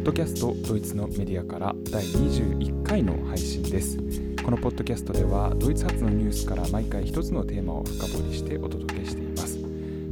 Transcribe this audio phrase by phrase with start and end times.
[0.00, 3.98] ッドキャストドイツのメディアから第21回の配信です。
[4.42, 9.58] このポッドキャストではドイツ発のニュースから毎回一つのテーマを深掘りしてお届けしています。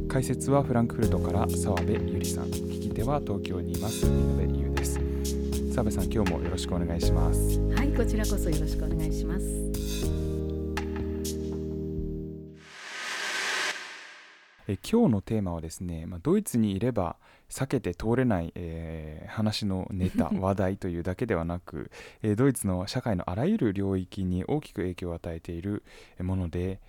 [0.07, 4.99] 解説はフランクフルトから澤部ゆりさん聞き手は東京にいます井上優です。
[5.73, 7.59] 澤部さん今日もよろしくお願いします。
[7.59, 9.68] はいこちらこそよろしくお願いします。
[14.71, 17.15] え今日のテーマはですね、まあ、ドイツにいれば
[17.49, 21.89] 避けて通れない、えー、話のネタ 話題というだけではなく、
[22.21, 25.81] えー、ドイツの社会のあらゆる領域に大きく影響を与えている
[26.19, 26.79] もので、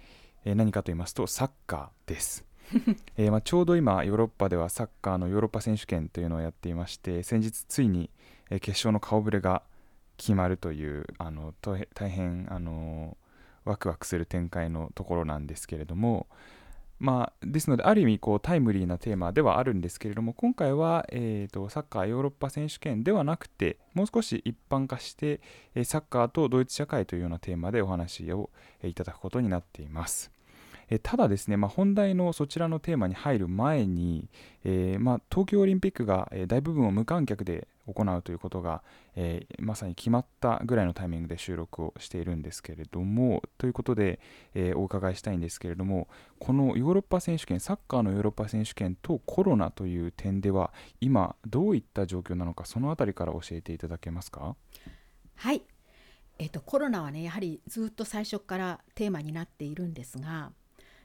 [0.45, 2.47] えー、何かと言いますとサッカーです。
[3.17, 8.11] えーまあ、ちょうど今ヨーロッパではサッカーのヨーロッパ選手権というのをやっていまして先日ついに、
[8.51, 9.63] えー、決勝の顔ぶれが
[10.19, 13.17] 決まるというあの大変あの
[13.65, 16.29] ワクワクする展開のところなんですけれども、
[17.01, 25.41] まあ、ですので、ある意味こうタイムリーなテーマではあるんですけれども、今回は、えーと、サッカーヨーロッパ選手権ではなくて、もう少し一般化して、
[25.85, 28.51] サッカーとドイツ社会というようなテーマでお話を
[28.85, 30.31] いただくことになっています。
[30.91, 34.29] えただですね、まあ、本題のそちらのテーマに入る前に、
[34.65, 38.83] えー、まあ、東京オリンピックが、大部分を無観客で行うということが、
[39.17, 44.21] えー、まさに決まったぐらいのタイミングで収録をしているんですけれどもということで、
[44.55, 54.55] えー、お伺いしたいんですけれどもこのヨーロッパ選手権サッカーのヨーロッパ選手権とコロナという点では今どういった状況なのかその辺りから教えていただけますか？
[55.35, 55.63] はい。
[56.39, 60.53] えーと、コロナはねやはりずっと最初からテーマになっているんですが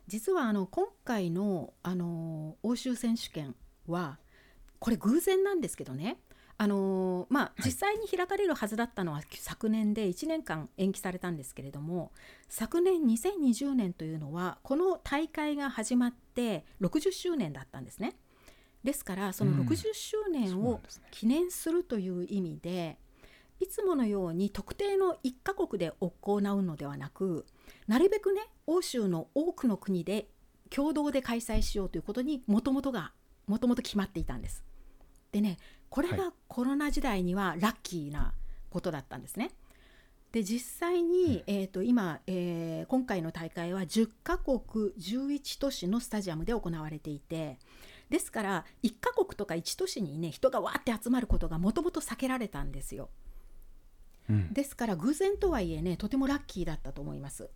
[0.07, 3.55] 実はあの今回のあの欧州選手権
[3.87, 4.19] は
[4.79, 6.17] これ偶然なんですけどね。
[6.57, 12.13] あのまあ、実際に開かれるはずだったのは昨年で1年間延期されたんですけれども
[12.47, 18.15] 昨年2020年というのはこの大会が始まって60周年だったんですね。
[18.85, 20.79] ですからその60周年を
[21.11, 22.99] 記念するという意味で、
[23.59, 27.45] いつものように特定の1カ国で行うのではなく
[27.88, 30.27] なるべくね欧州の多くの国で
[30.69, 33.11] 共同で開催しようということにもともとが
[33.47, 34.63] もともと決まっていたんです。
[35.31, 35.57] でね
[35.89, 38.33] これがコロナ時代にはラッキーな
[38.69, 39.51] ことだったんですね。
[40.31, 44.59] で実際に、えーと、今、えー、今回の大会は10カ国
[44.99, 47.57] 11都市のスタジアムで行われていて
[48.09, 53.09] ですから1カ国とか1都市にね人がわーって集まることがもともと避けられたんですよ。
[54.29, 57.49] うん、ですから偶然とはいえねとてもラッキーだったと思います。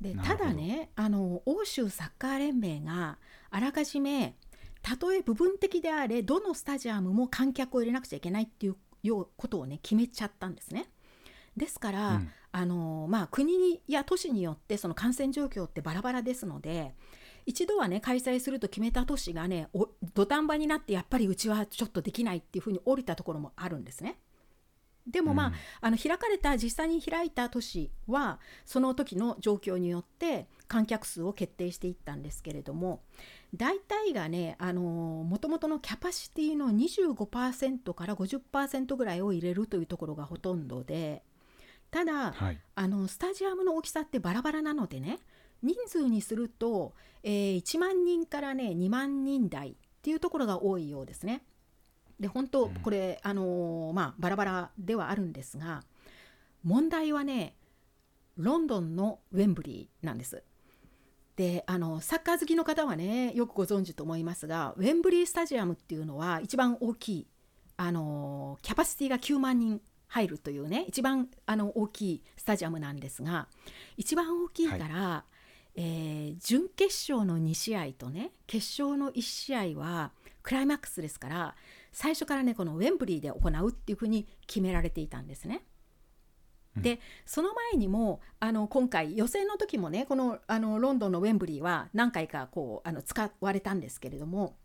[0.00, 3.18] でただねあの欧州サッカー連盟が
[3.50, 4.36] あらかじめ
[4.82, 8.76] たとえ部分的であれどのスタジアムも観客を入れなくちゃいけないっていう
[9.36, 10.90] ことをね決めちゃったんですね。
[11.56, 16.94] ですから、うん、あのまあ、国や都市によってその感染状況ってバラバラですので
[17.46, 19.68] 一度はね開催すると決めた都市がね
[20.14, 24.18] 土壇場になってやっぱりうちはちょっとできないっていうふうに降りたところもあるんですね。
[25.06, 33.02] でもまあうん、あの開かれた実際に開いた都市はその時の状況によって観客数を決定していったんですけれども
[33.54, 41.22] 大体がねもともとのキャパシティの25%から50%ぐらいを入れるというところがほとんどで
[41.90, 45.20] ただ、はい、あのスタジアムの大きさってバラバラなのでね
[45.62, 51.42] 人数にすると、えー、1万人からね2万人台っていうところが多いようですね。
[52.20, 55.82] で本当これ、あのー、まあバラバラではあるんですが
[56.62, 57.56] 問題はね
[58.36, 60.42] ロンドンのウェンブリーなんです。
[61.36, 67.26] であのサッカー好きの方はねよくご存知と思いますがウェンブリースタジアムっていうのは一番大きい
[67.76, 73.48] あのキャパシティが9万人入るというね一番あの大きいスタジアムなんですが
[73.96, 75.24] 一番大きいから、は
[75.74, 80.12] い、えー、準決勝の2試合とね決勝の1試合は
[80.44, 81.54] クライマックスですから
[81.94, 85.64] 最初からねこのウェンブリーで行うっていうふうに決められていたんですね。
[86.76, 94.56] でその前にもあの今回予選の時もねこのあのロンドンのウェンブリーは何回かこうあの使われたんですけれども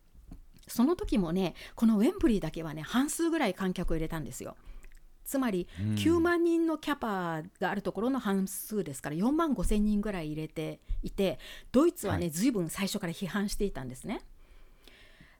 [0.68, 4.56] その時もねこのウェンブリーだけはね半数ぐらい観客を入れたんですよ。
[5.24, 11.38] つまり9万人のキャパがあるところの半数ですから4万5千人ぐらい入れていて
[11.72, 14.22] ドイツはね、はい、随分最初から批判していたんですね。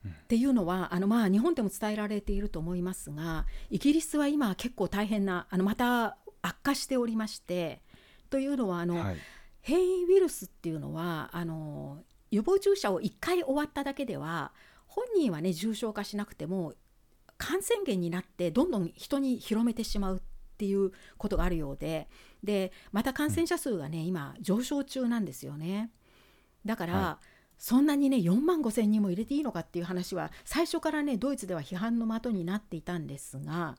[0.06, 7.82] っていうのはあの、まあ、日本でも伝えられていると思いますがイギリスは今結構大変なあのまた悪化しておりまして
[8.30, 9.16] というのはあの、はい、
[9.60, 11.98] 変異ウイルスっていうのはあの
[12.30, 14.52] 予防注射を1回終わっただけでは
[14.86, 16.74] 本人はね重症化しなくても
[17.36, 20.20] 感染源になってどんどん人に広めてしまうっ
[20.56, 22.08] ていうことがあるようで
[22.42, 25.90] でまた感染者数がね、うん、今上昇中なんですよね。
[26.64, 27.26] だから、はい、
[27.60, 33.76] そんなにね4万5千人も入れていいのかっていう話は最初からねドイツでは批判の的になっていたんですが、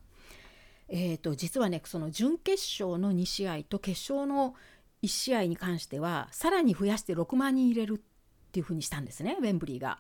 [0.88, 4.54] えー、と実はねその準決勝の2試合と決勝の
[5.02, 9.98] 1試合に関してはさらに増やして6万人入れるっていうふうにしたんですねウェンブリーが。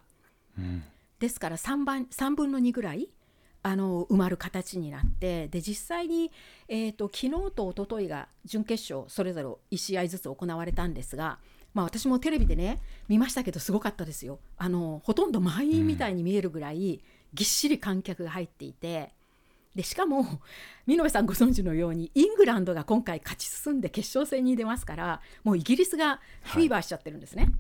[0.57, 0.83] うん
[1.21, 3.07] ですから 3, 番3分の2ぐらい
[3.61, 6.31] あの埋まる形になってで実際に、
[6.67, 11.37] えーと、昨日と一昨日が準決勝それぞれ1試合ずつ行われたんですが、
[11.73, 17.01] まあ、私もテレビでね見ましたけどすごかったですよあのほとんど満員みたいに見えるぐらい、
[17.33, 19.13] ぎっしり観客が入っていて
[19.75, 20.25] でしかも
[20.85, 27.43] 見延さんご存知のようにイングランドが今回勝ち進んで決勝戦に出ますからもうイギリスがフィーバーしちゃってるんですね。
[27.43, 27.53] はい、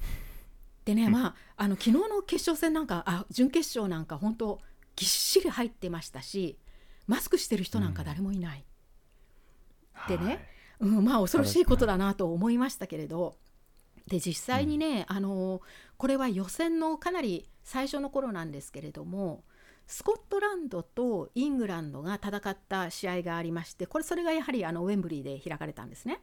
[0.85, 4.59] でね、まああの昨日の決勝戦なんかあ準決勝なんか本当
[4.97, 6.57] ぎっしり入ってましたし
[7.07, 8.65] マスクしてる人なんか誰もいない。
[10.09, 10.47] うん、でね、
[10.81, 13.37] はい、うん、まあ恐ろしいことだなと思いましたけれど。
[14.07, 15.61] で実際にね、うん、あの
[15.97, 19.43] これは予選のかなり最初の頃なんですけれども
[19.87, 26.21] スコットランドとイングランドが戦った試合がありましてこれそれがやはりあのウェンブリーで開かれたんですね。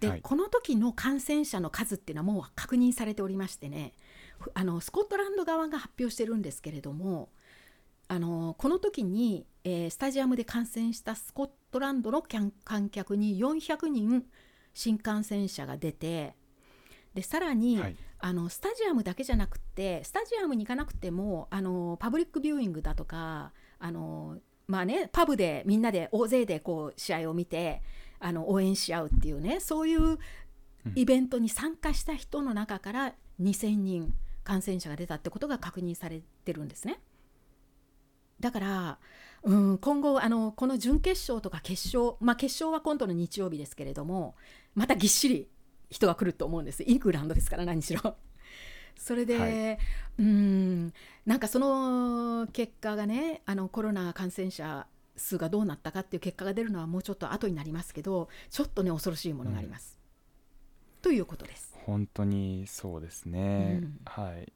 [0.00, 3.92] で、はい、この時の感染者の数っていうのはもう確認されておりましてね
[4.54, 7.28] あのスコットランド側が発表してるんですけれども
[8.08, 14.24] あのこの時に、えー、スタジアムで感染したスコットランドの観客に400人
[14.72, 16.34] 新感染者が出て
[17.14, 27.82] でさらに、はい、あのスタジアムだけじゃなくてスタジアムに行かなくてもあのパブリックビューイングだとかあのまあねパブでみんなで大勢でこう試合を見て
[28.20, 30.18] あの応援し合うっていうねそういう
[30.94, 34.14] イベントに参加した人の中から2,000人
[34.44, 37.00] 感染者が出たってことが確認されてるんですね。
[38.40, 38.98] だから、
[39.42, 44.34] うん、今後あのこの準決勝とか決勝、まあ、決勝は今度の日曜日ですけれども
[44.74, 45.48] またぎっしり
[45.90, 48.16] 人が来ると思うんですイングランドですから何しろ。
[48.96, 49.78] それで、はい、
[50.18, 50.92] うん
[51.24, 59.98] なんかその結果がねあのコロナ感染者数がどうなったかっていう結果が出るのはもうちょっと後になりますけどちょっとね恐ろしいものがあります。
[60.96, 61.76] うん、ということです。
[61.86, 64.52] 本当にそうですね、うん、はい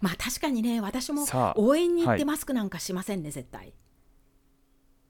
[0.00, 1.24] まあ確かにね私も
[1.56, 3.72] 応援に行ってマスクなんかしませんね、はい、絶対。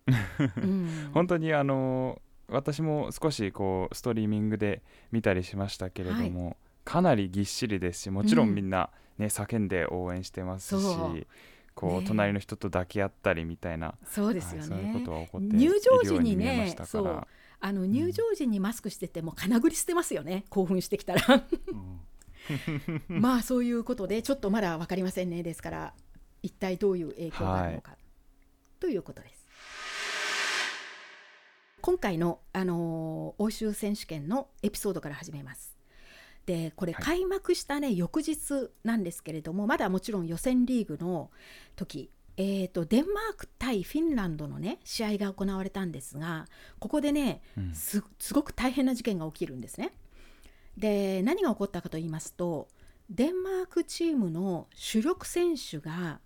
[0.56, 2.20] うん、本当にあの
[2.52, 11.26] 私も少しこうストリーミングで見たりしましたけれども、はい、かなりぎっしりですしもちろんみんなね、うん、叫んで応援してますし。
[11.74, 17.26] こう、ね、隣の人と抱き合ったりみたいなそうですよね、そういうことは起こって入場時にねそう。
[17.64, 21.44] あの入場時にマスクしてても金繰りしてますよね、興奮してきたら。
[23.08, 25.94] まあそういうことでちょっとまだ分かりませんねですから
[26.42, 28.00] 一体どういう影響があるのか、はい、
[28.80, 29.41] ということです。
[31.82, 35.76] 今回の、あのー、欧州選手権のエピソードから始めます。
[36.46, 41.30] でこれ開幕したね、はい、翌日なんですけれどもまだもちろん予選リーグの
[41.76, 46.46] 時えーと、デンマーク対フィンランドのね試合が行われたんですが
[46.78, 48.02] ここでね、うん、す
[48.32, 49.92] ごく大変な事件が起きるんですね。
[50.76, 52.68] で何が起こったかと言いますと
[53.10, 56.20] デンマークチームの主力選手が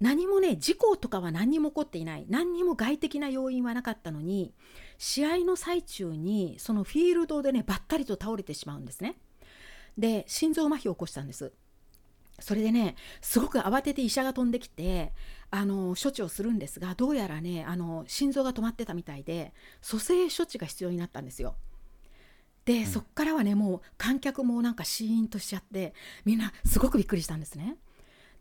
[0.00, 4.54] 何もね事故とかは何にも起こっていない何にも外的な要因はなかったのに
[4.98, 9.16] 試合の最中にそのフィールドでねばったりと倒れてしまうんですね。
[9.98, 11.52] で心臓麻痺を起こしたんです。
[12.38, 15.12] それでねすごく慌てて医者が飛んできて
[15.50, 21.56] あの処置をするんですがどうやらねあの心臓が止まってたみたいで蘇生処置が必要になったんですよ。
[22.64, 25.92] で、うん、そっからはねもう観客もなんかシーンとしちゃって
[26.24, 27.76] みんなすごくびっくりしたんですね。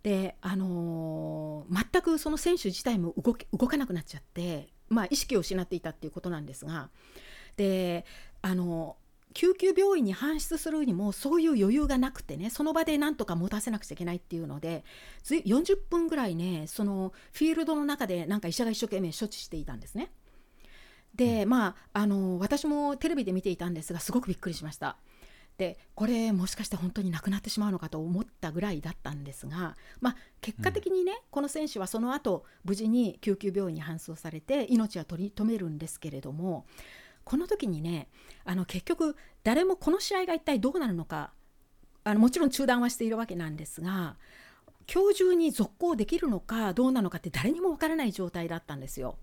[0.03, 6.89] であのー、全くその選手自体も動動かなくなっちゃって、まあ、意識を失っていたっていうことなんですが
[7.57, 8.05] で
[8.41, 8.95] あの
[9.33, 14.83] 救急病院に搬出するにもそういう余裕がなくてねその場でなんとか持たせなくちゃいけないっていうので
[15.25, 20.11] 40分ぐらいねそのフィールドの中でなんか医者が一生懸命処置していたんですね。
[21.13, 24.97] でまああの私もテレビで見ていたんですがすごくびっくりしました。
[25.59, 36.65] でこれもしかして本当になくなってしまうのかと思ったぐらいだったんですが、まあ、結果的にね、うん、この選手はその後無事に救急病院に搬送されて命は取り留めるんですけれども
[37.25, 38.07] この時にね
[38.45, 41.33] あの結局誰もこの試合が一体どうなるのか
[42.05, 44.15] あのもちろん中断はしているわけなんですが
[44.91, 49.17] 今日中に続行できるのかどうなのかって誰にもわからない状態だったんですよ。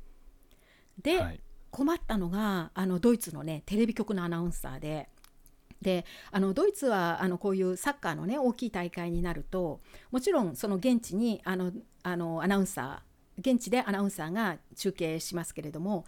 [1.02, 1.40] で、はい、
[1.70, 5.08] 困ったのがあのドイツのねテレビ局のアナウンサーで。
[5.82, 9.80] であのドイツはあのこういうサッカーのね大きい大会になると
[10.10, 16.06] もちろんその現地にあのあのアナウンサー現地でアナウンサーが中継しますけれども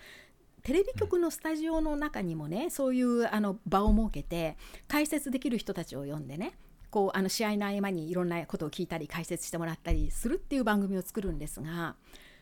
[0.62, 4.56] テレビ局のスタジオの中にもねそういうあの場を設けて
[4.86, 6.52] 解説できる人たちを呼んでね
[6.90, 11.96] こうあの試合の合間にいろんなことを聞いたり解説してもらったりするっていう番組を作るんですが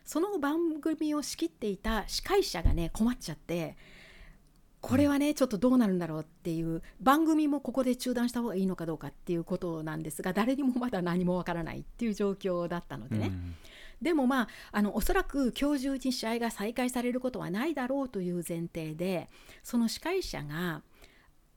[0.04, 3.76] その番組を仕切っていた司会者がね困っちゃって
[4.87, 13.57] これはねちょっとどうなるんだろうっていう番組もここで中断した方がいいのかどうかっていうことなんですが誰にもまだ何もわからないっていう状況だったのでね、うん、
[14.00, 19.28] でもまああのおそらく今日中に試合が再開されることはないだろうという前提で
[19.64, 20.83] その司会者が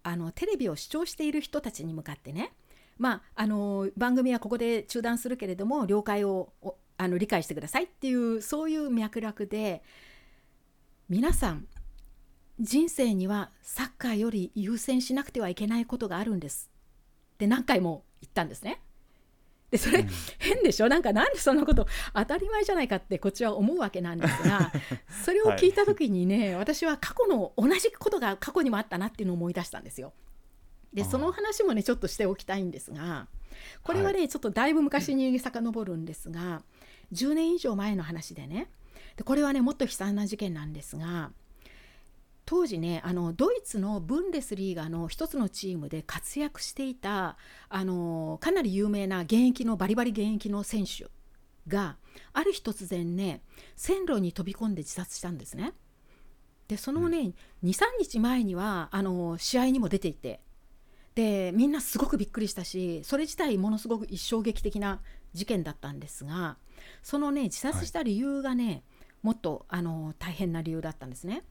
[0.01, 2.53] あのテレビを視聴している人たちに向かってね
[2.97, 6.51] まあ、あの番組はここで中断するけれども了解を
[6.97, 9.81] あの理解してくださいっていうそういう脈絡で
[11.07, 11.65] 皆さん
[12.59, 16.69] 人生にはサッカーより優先しなくてはいけないことがあるんです。
[17.35, 18.81] って何回も言ったんですね。
[19.71, 20.89] でそれ、うん、変でしょ？
[20.89, 24.73] なんかなんでそんなこと当たり前じゃないかってこっちは思うわけなんですが
[25.23, 30.13] それを聞いた時にね、はい、私は過去の同じことが過去にもあったなっていうのを思い出したんですよ。
[30.91, 33.27] でその話もねちょっとしておきたいんですが
[33.83, 36.63] これはね、はい、ちょっとだいぶ昔に遡るんですが
[37.13, 38.69] 10年以上前の話でね。
[39.15, 41.31] でこれはねもっと悲惨な事件なんですが
[42.49, 47.37] 当時ねあのドイツのブンデスリーガの一つのチームで活躍していた
[47.69, 51.05] あのかなり有名な現役のバリバリ現役の選手
[51.67, 51.97] が
[52.33, 53.43] ある日突然ね
[53.75, 55.73] 線路に飛び込んで自殺したんですね。
[56.67, 57.21] でそのね、う
[57.67, 60.39] ん、23日前にはあの試合にも出ていて
[61.13, 65.01] でみんなすごくびっくりしたしそれ自体ものすごく衝撃的な
[65.33, 66.57] 事件だったんですが
[67.03, 68.83] そのね自殺した理由がね、はい、
[69.21, 71.43] もっとあの大変な理由だったんですね。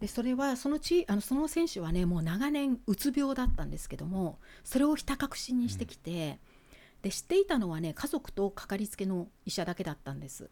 [0.00, 10.50] でそれはそのちあのその選手はねもう長年うつ病だったんですけどもそれをひた隠しにしてきて、うん、で知っていたのはね家族とかかりつけの医者だけだったんです。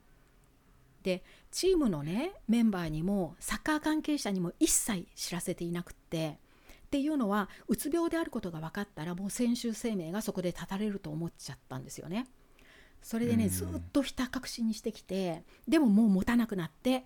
[1.02, 6.38] でチームのねメンバーにもサッカー関係者にも一切知らせていなくって
[6.86, 12.26] っていうのはうつ病であることが分かったらもう選手生命がそこで絶たれると思っちゃったんですよね。
[13.00, 17.04] それでねずっとひた隠しにしてきてでももう持たなくなって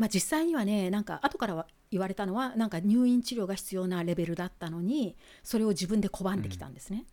[0.00, 7.00] まあ、実際にはねなんか後からは言われたのはなんか入院治療が必要なレベルだったのにそれを自分で拒んできたんですね。
[7.00, 7.04] うん、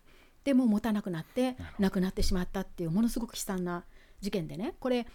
[0.44, 3.84] でも持たなくなって亡くなってしまったっていうものすごく悲惨な
[4.22, 5.06] 事件でねこれ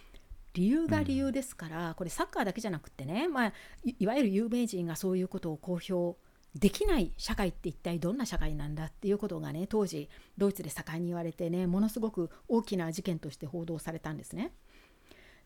[0.54, 3.54] 理由が理由ですから、うん、これサッカーだけじゃなくってね、まあ、
[3.84, 6.16] いわゆる有名人がそういうことを公表
[6.54, 14.54] できない社会って一体どんな社会なんだっていうことがね当時ドイツで盛んに言われてねものすごく大きな事件として報道されたんですね。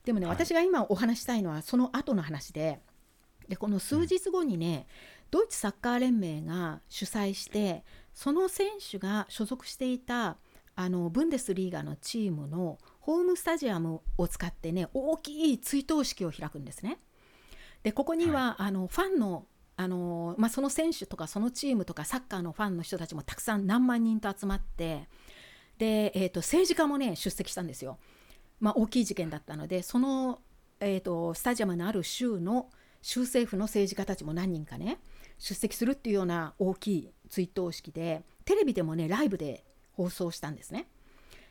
[0.07, 2.79] でもね、はい、私が今お話したいのはその後の話で
[3.49, 4.87] でこの数日後にね、
[5.31, 7.83] ドイツサッカー連盟が主催して
[8.13, 10.37] その選手が所属していた
[10.75, 16.99] あのブンデスリーガのチームのホームスタジアムを使ってね大きい追悼式を開くんですね。
[17.83, 19.45] でここには、はい、あのファンの
[19.75, 25.07] あの、まあ、その選手とかそのチームとかサッカーのファンの人たちもたくさん何万人と集まって
[25.77, 27.97] で、えーと政治家もね出席したんですよ。
[28.59, 30.39] まあ、大きい事件だったのでその、
[30.79, 32.69] えーと、スタジアムのある州の
[33.01, 34.99] 州政府の政治家たちも何人かね
[35.37, 40.87] 出席するっていうような大きい追悼式でテレビでもねライブで放送したんですね。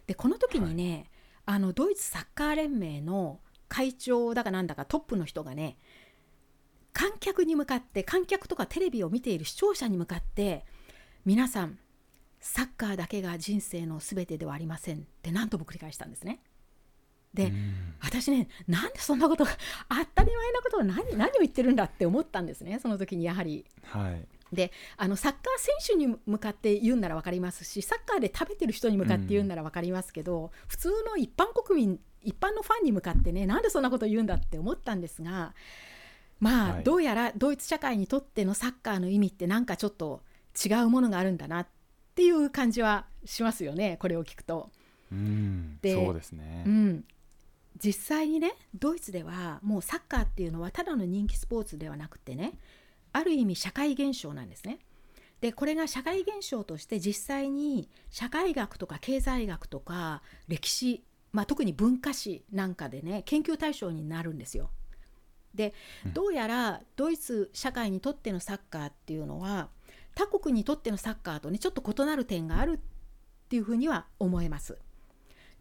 [0.07, 1.11] でこの時にね、
[1.45, 5.77] はい、あのドイツサッカー連盟の会長だかなんだかトップの人がね
[6.93, 10.65] 観客に向かって観客とかテレビを見ている視聴者に向かって
[11.25, 11.79] 皆さん
[12.41, 16.41] サッカーだけが人生の全てではありませんって何度も繰り返したんですね。
[17.37, 17.53] で、
[18.03, 19.51] 私ねなんでそんなこと当
[20.15, 23.65] たり前なことを何何を言ってるんだって思ったんですねその時にやはり。
[23.85, 24.27] はい。
[24.53, 35.53] であのサッカー選手に向かって言うなら分かりますしサッカーで食べてる人に向かって言うなら分かりますけど、うん、普通の一般国民一般のファンに向かってねなんでそんなこと言うんだって思ったんですが
[36.39, 40.23] まあ、はい、どうやらドイツ社会にとってのサッカーの意味ってなんかちょっと
[40.65, 41.67] 違うものがあるんだなっ
[42.15, 44.71] ていう感じはしますよねこれを聞くと。
[45.13, 47.05] うん、でそうですね、うん、
[47.83, 52.59] 実際にねドイツではもうサッカーっていうのはただの人気スポーツではなくてね
[53.13, 54.79] ある意味社会現象なんですね。
[55.41, 64.71] でこれが社会現象として実際に社会学とか経済学とか歴史、まあ、特に文化史なんかでね研究対象になるんですよ。
[65.55, 65.75] で
[66.13, 69.69] どうやらドイツ社会にとってのサッカーっていうのは
[70.15, 72.79] 他国にとってのサッカーとねちょっと異なる点があるっ
[73.49, 74.79] ていうふうには思えます。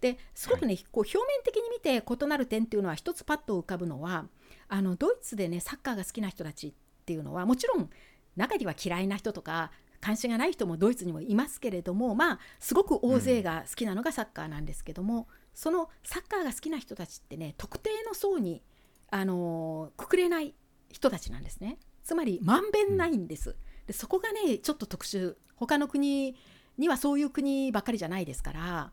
[0.01, 4.25] ですごくね、はい、こう表面的に見て異なる点っていうのは一つパッと浮かぶのは
[4.67, 6.73] あのドイツでねサッカーが好きな人たちっ
[7.05, 7.89] ていうのはもちろん
[8.35, 9.71] 中には嫌いな人とか
[10.01, 18.61] 関心がない人もドイツにもいますけれどもまあすごく大勢が好きなのがサッカーなんですけども、うん、そのサッカーが好きな人たちってね特定の層に
[19.09, 20.53] あのくくれない
[20.91, 21.77] 人たちなんですね。
[22.03, 23.55] つまりまんべんないんです。
[23.87, 25.35] でそこがねちょっと特殊。
[25.55, 26.35] 他の国
[26.77, 28.91] にはそういう国ばっかりじゃないですから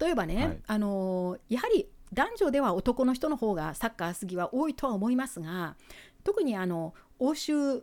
[0.00, 5.76] 例えばね、はい、あのやはり男女では男の人の方がサッカー好きは多いとは思いますが
[6.24, 7.82] 特にあの欧州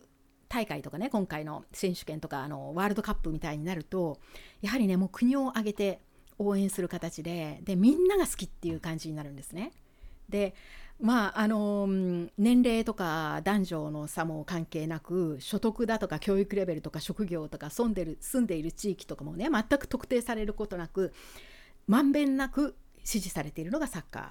[0.50, 4.20] 大会とかね今回の選手権とかあのワールドカップみたいになると
[4.62, 6.00] やはりねもう国を挙げて
[6.38, 9.72] 応援する形ででみんなが好きっていう感じになるんですね。
[10.30, 10.54] で
[11.00, 11.88] まああの
[12.38, 21.14] 年齢とか男女の差も関係なく所得だとか教育レベルとか職業とか住んでる住んでいる地域とかもね全く特定されることなく
[21.88, 24.28] まんべんなく支持されているのがサッカー。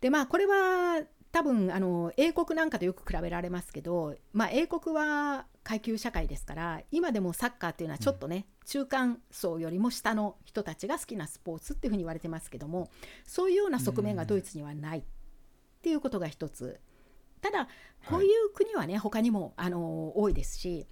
[0.00, 12.88] でまあこれは多分あの英国なんかとよく比べられますけど、まあ、英国は階級社会ですから今でもサッカーっていうのはちょっとね、うん、中間層よりも下の人たちが好きなスポーツっていうふうに言われてますけども
[13.24, 15.02] そういうような側面がドイツにはないっ
[15.82, 16.80] ていうことが一つ。
[17.40, 17.68] ただ
[18.08, 20.86] こういう国はね、はい、他にもあの多いですし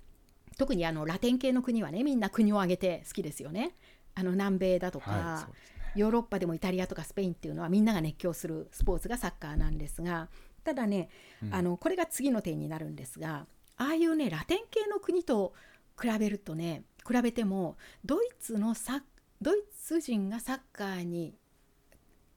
[0.59, 3.75] 特にあのラテン系の国はねみんな国を挙げて好きですよね。
[4.17, 5.49] あの南米だとか、は
[5.95, 10.29] い、ヨーロッパでもイタリアとかスペインっていうのはみんなが熱狂するスポーツがサッカーなんですが
[10.65, 11.09] ただね、
[11.43, 13.47] うん、あのこれが次の点になるんですが
[13.77, 15.53] ああいうねラテン系の国と
[16.01, 19.03] 比べるとね比べてもドイツのサ
[19.41, 21.35] ドイツ人がサッカーに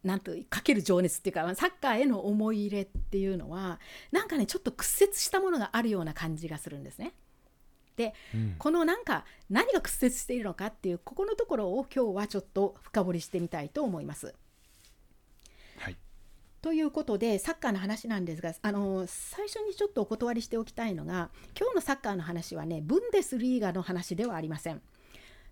[0.03, 3.79] なんとかける情熱っていうかサッカーへの思い入れっていうのは
[4.11, 7.13] なんかねちょっと屈折したものがあるような感じがするんですね。
[7.99, 14.33] で、うん、このなんか何が屈折しているのかっていうここのところを今日はちょっと深掘りしてみたいと思います。
[15.79, 15.97] はい、
[16.61, 21.29] ということでサッカーの話なんですがあの最初にちょっとお断りしておきたいのが
[21.59, 24.81] 今日のサッカーの話はねブンデスリーガの話ではありません。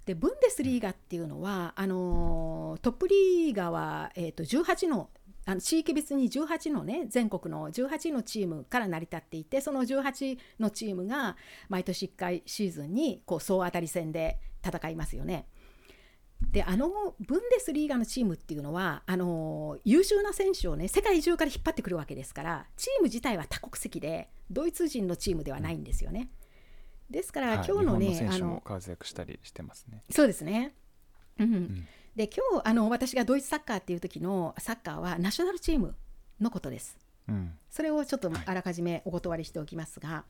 [0.05, 5.09] でブンデスリーガっていうのはあのトップリーガは、えーと、と18の
[5.47, 11.37] あの地域別に18のね全国の18のチームから成り立っていてその18のチームが
[11.69, 15.47] 毎年1回シーズンにこう総当たり戦で戦いますよね。
[16.51, 16.89] であの
[17.19, 26.29] ブンデスリーガのチームっていうのはあの優秀な選手をね世界中から引っ張ってくるわけですからチーム自体は多国籍でドイツ人のチームではないんですよね。
[27.09, 30.03] ですから、今日のねあの活躍したりしてますね。
[30.09, 30.75] そうですね。
[31.39, 35.93] うん、うんで今日あの私がドイツサッカーっていう時のサッカーはナショナルチーム
[36.41, 36.97] のことです。
[37.29, 40.25] うん、それをちょっとあらかじめお断りしておきますが、は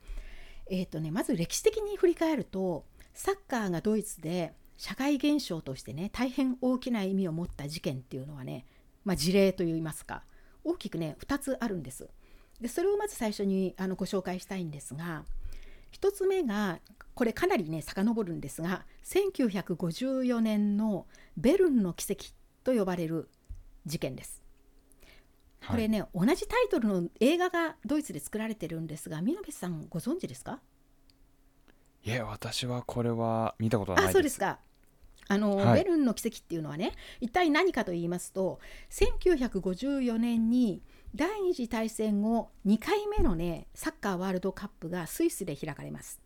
[0.69, 8.65] い、えーとね、まず歴史的に振り返るとサッカーがドイツで社会現象としてね大変大きな意味を持った事件っていうのはね、
[9.06, 10.23] まあ、事例といいますか
[10.65, 12.10] 大きくね2つあるんです。
[12.60, 15.23] でそれをまず最初にあのご紹介したいんですが
[16.01, 16.79] 1つ目が
[17.13, 22.25] これかなりね遡るんですが1954年のベルンの奇跡
[22.63, 23.29] と呼ばれる
[23.86, 24.43] 事件です。
[25.67, 30.60] これね、はい、同じタイトルの映画がドイツで作られてるんですが、美濃部さんご存知ですか？
[32.03, 34.10] いえ、私はこれは見たことないです。
[34.12, 34.60] あ、そうですか。
[35.27, 38.60] あの、はい、ベルンの奇跡っていうのはね、一体何かと言いますと、
[38.91, 40.81] 1954年に
[41.15, 46.21] 第二次大戦後2回目のね、サッカーワールドカップがスイスで開かれます。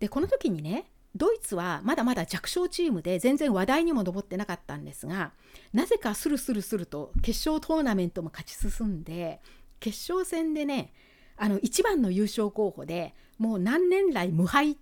[0.00, 5.32] でこの時にねドイツはまだまだ弱小チームで全然話題にも上ってなかったんですが
[5.72, 9.40] なぜかスルスルスルと決勝トーナメントも勝ち進んで
[9.78, 10.92] 決勝戦でね
[11.36, 14.76] あの一番の優勝候補でもう何年来無敗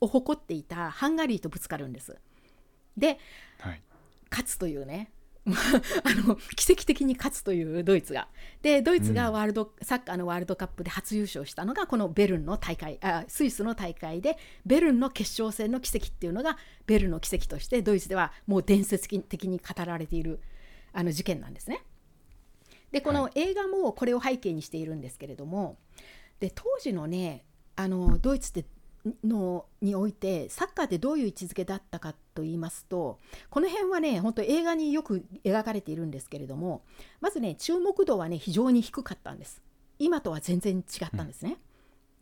[0.00, 2.16] を誇っていたハンガリーとぶつかるんです。
[2.96, 3.18] で、
[3.58, 3.82] はい、
[4.30, 5.10] 勝つというね
[5.50, 8.28] あの奇跡的に勝つというドイツが。
[8.62, 20.40] でドイツがワールド、うん、サッカーのワールドカップで初優勝したのがこのベルンの大会あスイスの大会でベルンの決勝戦の奇跡っていうのがベルンの奇跡としてドイツではもう伝説的に語られている
[20.92, 21.84] あの事件なんですね。
[22.92, 25.78] でこの映画もこれを背景にしているんですけれども、
[26.40, 27.44] で当時のね
[27.76, 28.68] あのドイツって
[29.24, 33.18] のにおいてサッカーってどういう位置づけだったかと言いますと
[33.50, 36.82] この辺はね本当映画によく描かれているんですけれども
[37.20, 39.62] まずね注目度はね非常に低かったんです。
[39.98, 41.58] 今とは全然違ったんですね、うん、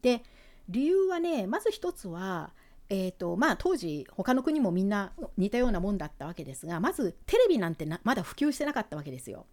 [0.03, 0.25] で
[0.69, 2.51] 理由はねまず一つは
[2.91, 9.45] えーとまあ、当時他の国もみんな似たようなもんだったわけですがまずテレビなんてまだ普及してなかったわけですよ。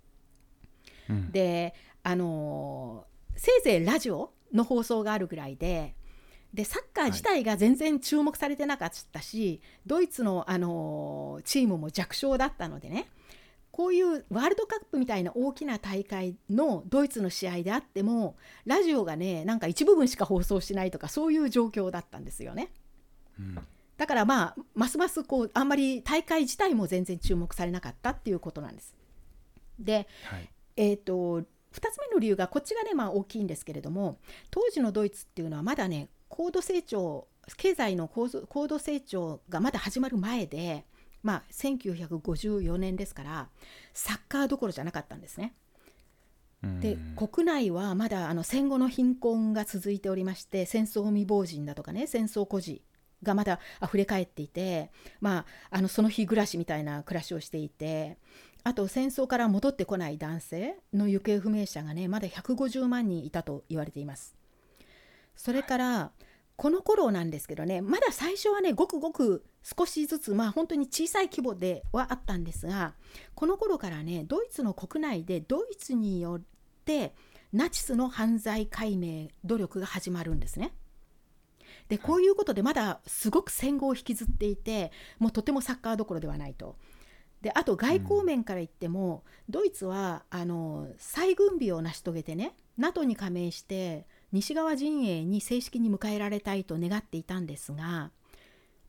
[1.10, 5.96] うん、であのー、せいぜいラジオの放送があるぐらいで
[6.56, 13.08] でサッカー自体が全然注目されてなかったし、はい、ドイツの、あのチームも弱小だったのでね
[13.72, 22.70] こういうワールドカップみたいな大きな大会のドイツの試合であってもラジオがねなんか一部分しか放送しないとかそういう状況だったんですよね。
[23.38, 23.60] うん、
[23.98, 28.96] だからまあますますこうあんまり大会自体も全然注目されなかったっていうことなんです。
[29.78, 31.46] で、はい、えっ、ー、と2
[31.92, 34.20] つ目の理由がこっちがねまあ大きいんですけれども
[34.52, 40.86] 当時のドイツっていうのはまだね高度成長経済の高高度成長がまだ始まる前で、
[41.22, 43.50] まあ、1954年ですから
[43.94, 45.54] サッカーどころじゃなかったんですね。
[46.82, 52.82] で国内はまだあの戦後の貧困が続いておりまして戦争未亡人だとかね戦争孤児
[53.22, 54.90] がまだ溢れ返っていて、
[55.22, 58.18] まあ、あのその日暮らしみたいな暮らしをしていて
[58.64, 64.36] あと戦争から戻ってこない男性の行方不明者がねまだ150万人いたと言われています。
[65.36, 66.12] それから、
[66.58, 72.94] この頃なんですけどねまだ最初はねごくごく少しずつまあ本当に小さい規模ではあったんですが
[73.34, 76.42] この頃からねドイツの国内でドイツによっ
[76.86, 77.14] て
[77.52, 80.74] ナチスの犯罪解明努力が始まるんですね。
[81.90, 86.78] でこういうことでまだすごく戦後を引きずっていてもうとてもサッカーどころではないと。
[87.42, 98.12] であと外交面から言っても、うん、ドイツはあの再軍備を成し遂げてね NATO に加盟して西側陣営に正式に迎えられたいと願っていたんですが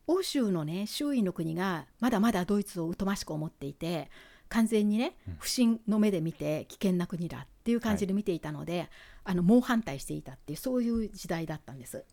[0.05, 4.11] 欧州のね周囲の国がまだまだドイツを疎ましく思っていて
[4.49, 8.89] 完全にね不信の目で見て危険な国だっていう感じで見ていたので、はい、
[9.25, 12.03] あの猛反対していたっていうそういう時代だったんです。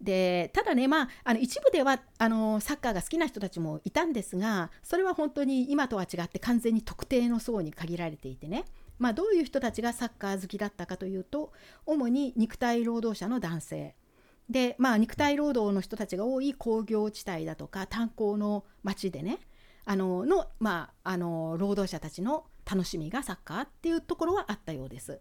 [0.00, 8.64] でただね、まあ、あの一部ではあのサッカーが好きな人たちもいたんですがそれは本当に今とは違って完全に特定の層に限られていてね
[8.98, 11.52] まあ、どういう人たちがサッカー好きだったかというと
[11.86, 13.94] 主に肉体労働者の男性
[14.48, 19.38] で、まあ、肉体労働の人たちが多い工業地帯だとか炭鉱の町でね
[19.84, 25.18] あのの、まあ、あの労働者たちの楽しみがサッカーっていうところはあったようです。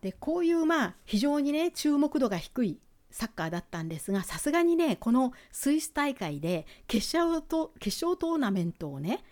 [0.00, 9.24] でこういうまあ非常にね注目度が低いサッカーだったんですがさすがにねこのスイス大会で決勝と決勝トーナメントをね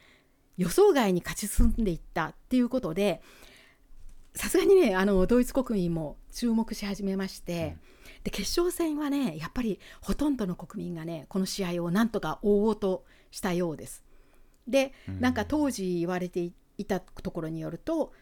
[0.56, 3.20] 予想外に勝ち進んでいったっていうことで
[4.34, 14.04] さすがにねあのドイツ国民も注目し始めまして、うん、で決勝戦はねやっぱりほとんどの国民がねこの試合をなんとか追おうとしたようです。
[14.68, 18.12] でなんか当時言われていたところによると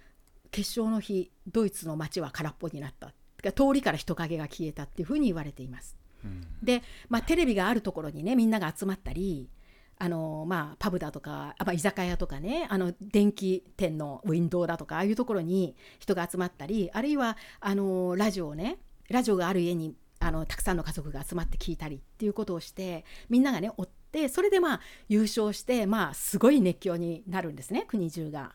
[0.51, 3.13] 決勝の日ドイツの街は空っぽになった
[3.53, 5.97] 通りから人影が消えたっていうふうに言われています。
[6.25, 9.49] うん、で、まあ、テレビがあるところにねみんなが集まったり
[9.99, 18.79] あのまあ、パブだとか、まあ、居酒屋とかねあの電気店のウィンドウだとかああいうところに人が集まったりあるいはあのラジオをね
[19.09, 28.55] ラジオがある家にあのたくさんの家族が集まって聞いたりっていうことをしてみんながね追ってそれでまあ優勝して、まあ、すごい熱狂になるんですね国中が。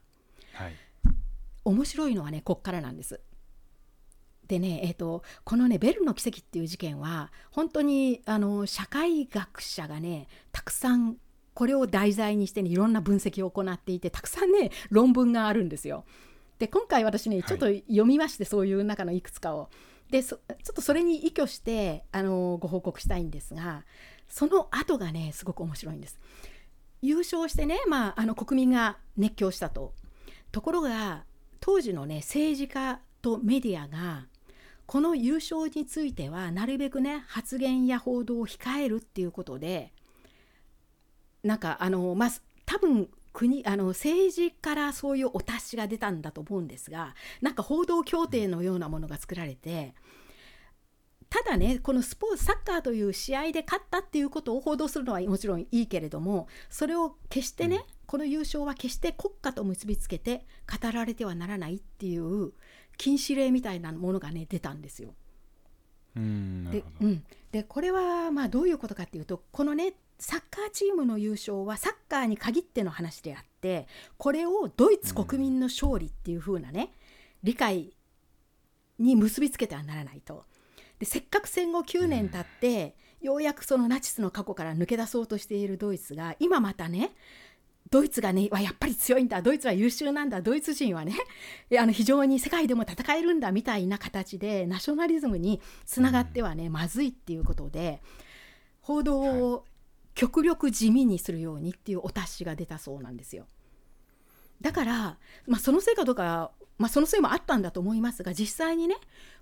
[0.53, 0.73] はい、
[1.63, 3.21] 面白いのはねこっからなんです。
[4.49, 11.17] でね、えーと、このねベルの奇跡っていう事件は本当にあの社会学者がねたくさん
[11.53, 16.05] これを題材にしてねいろんな分析を行っていてたくさんね論文があるんですよ。
[16.59, 19.69] で今回私ねちょっと読みまして、はい、そういう中のいくつかを。
[20.09, 20.39] でちょっ
[20.73, 23.83] とそれに依拠してあのご報告したいんですが
[24.27, 26.19] その後がねすごく面白いんです。
[27.01, 29.93] 優勝してね、まあ、あの国民が熱狂したと。
[30.51, 31.23] ところが
[31.59, 34.25] 当時のね政治家とメディアが
[34.85, 39.93] この優勝についてはなるべくね発言や報道を控えるっていうことで
[41.43, 42.29] なんかあのまあ
[42.65, 49.93] 多分国あの政治からそういうお達しが出たんだと思うんですがなんか報道協定のようなものが作られて
[51.29, 60.45] ただねこのスポーツサッカーという試合で勝ったっていうことを報道するのはもちろんいいけれどもそれを決してね、うん、この優勝は決して国家と結びつけて
[60.81, 62.51] 語られてはならないっていう
[62.97, 65.13] 禁止令みたいなものがね出たんですよ。
[66.15, 76.91] うんでうん、でこれはまあどういうことかっていうとこのねサッカーチームの優勝はサッカーに限っての話であってこれをドイツ国民の勝利っていう風なね、
[77.41, 77.93] 理解
[78.99, 80.45] に結びつけてはならないと。
[80.99, 87.11] でせっかく戦後9年経って、ようやくそのナチスの過去から抜け出そうとしているドイツが今またね
[87.89, 91.15] ドイツがねやっぱり強いんだドイツは優秀なんだドイツ人はね
[91.77, 98.01] あの非常に世界でも戦えるんだみたいな形でナショナリズムにつながってはね、まずいっていうことで
[98.81, 99.65] 報道を
[100.15, 103.45] 極力地味にするようにっていうお達しが出たそうなんですよ。
[104.61, 105.17] だから、
[105.47, 108.95] まあ、そのせいかどうか、まあ、そのせいもあったんだと思いますが実際にね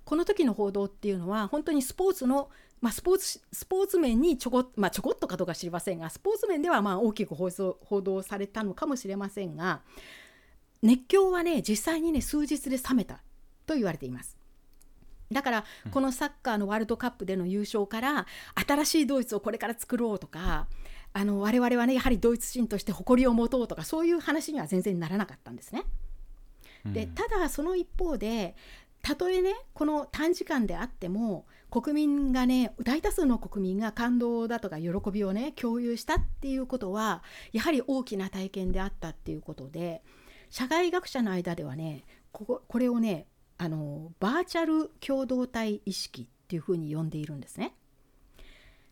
[0.06, 2.50] この時の報道っていうのは本当にスポーツの、
[2.82, 9.82] まあ、スポーツスポーツ面にちょこ,、まあ、ちょこっとかどうか知りませんがスポーツ面ではまあ大きく報報道されたのかもしれませんが
[10.84, 13.22] 熱狂はね実際にね数日で冷めた
[13.66, 14.37] と言われています。
[15.32, 18.26] だからこのサッカーのワールドカップでの優勝から
[18.68, 20.68] 新しいドイツをこれから作ろうとか
[21.14, 25.84] あの我々はねやはりドイツ人として誇りを持とうとかそういう話には全然ならなかったんですね。
[26.86, 28.56] でただその一方で
[29.02, 40.02] たとえねこの短時間であっても国民がね大多数の国民が感動だとか喜びをね共有したっていうことはやはり大きな体験であったっていうことで
[40.50, 43.28] 社会学者の間ではねこここれをね
[43.58, 47.74] あのバーチャル共同体意識っていうふうに呼んでいるんですね。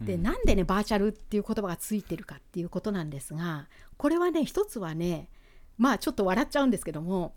[0.02, 5.30] で、うんなんでねバーチャルっていう言葉がついてるかっていうことなんですがこれはね一つはね
[5.78, 7.34] まあちょっと笑っちゃうんですけども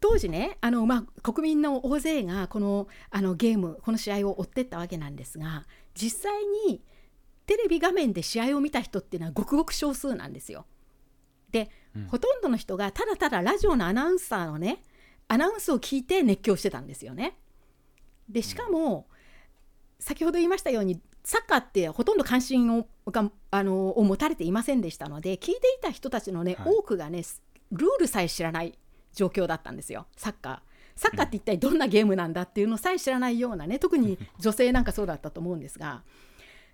[0.00, 6.82] 当時ねあの、まあ、国民の大勢がこのあのゲームこの試合を追ってったわけなんですが実際に
[7.46, 10.66] テレビ画面で試合を見た人っていうのはごくごく少数なんですよ。
[11.50, 14.82] で、うんほとんどの人がただただラジオのアナウンサーのね
[15.32, 17.38] アナウンスを聞いて熱狂してたんですよね。
[18.28, 19.08] でしかも、
[19.98, 26.74] 先ほど言いましたようにサッカーってほとんど関心をがあのを持たれていませんでしたので聞いていた人たちのね、はい。
[26.74, 27.22] 多くがね
[27.70, 28.78] ルールさえ知らない
[29.14, 30.06] 状況だったんですよ。
[30.18, 30.60] サッカー。
[30.96, 36.02] サッカーって一体どんなゲームなんだっていうのさえ知らないようなね特に 女性なんかそうだったと思うんですが。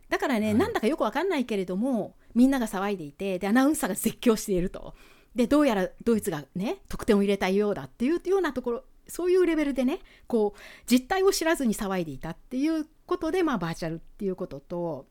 [0.09, 0.55] だからね、はい。
[0.57, 4.95] なんだかよくわかんないけれどもみんなが騒いでいてでアナウンサーが絶叫していると
[5.39, 15.07] でどうやらドイツがね得点を入れたようだっていうようなところそういうレベルでねこう実態を知らずに騒いでいたっていうことで、まあ、バーチャルっていうことと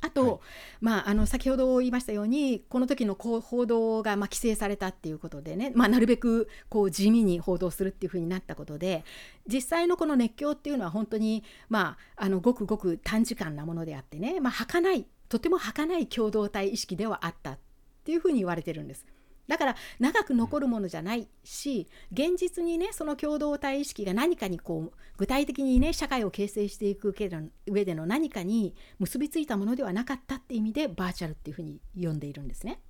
[0.00, 0.40] あと、はい
[0.80, 9.04] まあ、あの先ほど言いましたようにこの時のこう報道がまあ規制されたっていうことでね、まあ、なるべくこう地味に報道するっていうふうになったことで
[9.46, 17.58] 実際のこの熱狂っていうのは本当に、まあ、あのごくごく短時間なものであってね、まあ、儚いとても儚い共同体意識ではあったっ
[18.04, 19.06] ていうふうに言われてるんです。
[19.48, 32.80] だから長く残るものじゃないし現実にねその共同体意識が何かにこう具体的にね社会を形成していく上での上での何かに結びついたものではなかったって意味でバーチャルっていうふうに呼んでいるんですね。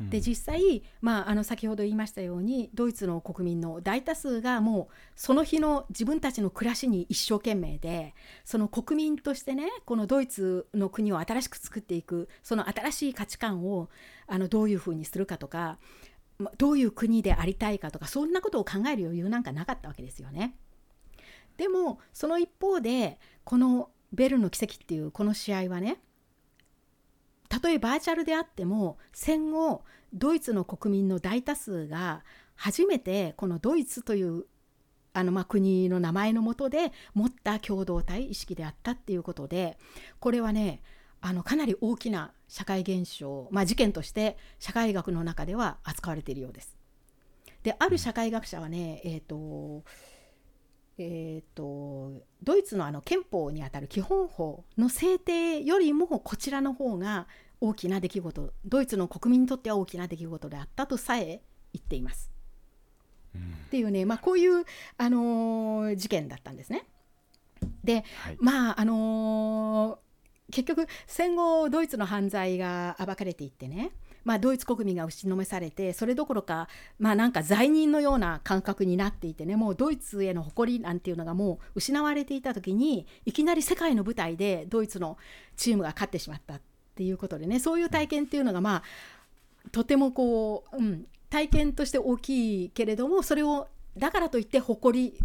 [0.00, 13.88] で実際、まあ、あの先ほど言いましたようにドイツの国民の大多数がもうその日の自分たちの暮らしに一生懸命でその国民としてねこのドイツの国を新しく作っていくその新しい価値観を
[14.28, 15.78] あのどういうふうにするかとか
[16.58, 20.54] どういう国でありたいかとかそんなことを考える余裕なんかなかったわけですよね。
[21.56, 26.00] でもその一方でこの「ベルの奇跡」っていうこの試合はね
[27.48, 34.44] たとえバーチャルであっても戦後ドイツの国民の大多数が初めてこのドイツという
[35.12, 39.78] あのまあ国の名前のもとで持った共同体意識であったっていうことで
[40.20, 40.82] これはね
[41.20, 46.76] あのかなり大きな社会現象、まあ、事件として社会学の中では扱われているようです。
[47.62, 49.82] である社会学者はね、えーと
[50.98, 57.28] えー、とドイツのあの憲法にあたる基本法の制定よりもこちらの方が
[57.60, 61.40] 大きな出来事ドイツの国民にとっては大きな出来事であったとさえ
[61.72, 62.30] 言っています。
[63.34, 64.64] うんっていうね、まあ、こういう、
[64.96, 66.86] あのー事件だったんですね。
[67.84, 70.08] ではいまああのー
[70.50, 73.90] 結局戦後ドイツの犯罪が暴かれていってね、
[74.28, 85.16] まあ、ドイツ国民が打ちのめされてそれどころかまあなんか罪人のような感覚になっていてねもうドイツへの誇りなんていうのがもう失われていた時にいきなり世界の舞台でドイツの
[85.56, 86.60] チームが勝ってしまったっ
[86.94, 88.82] ていうことでねそういう体験っていうのがまあ
[89.72, 95.18] とてもこう、うん、体験として大きいけれどもそれをだからといって誇り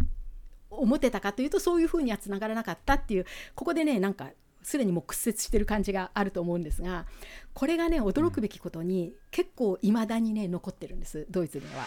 [0.70, 4.30] を持てたかというとそういうふうにはつながらなかったっていうここでねなんか
[4.64, 7.06] すでにもう屈折してる感じがあると思うんですが
[7.52, 11.86] これがね驚くべきことに、結構いまだにね残ってるんですドイツでは。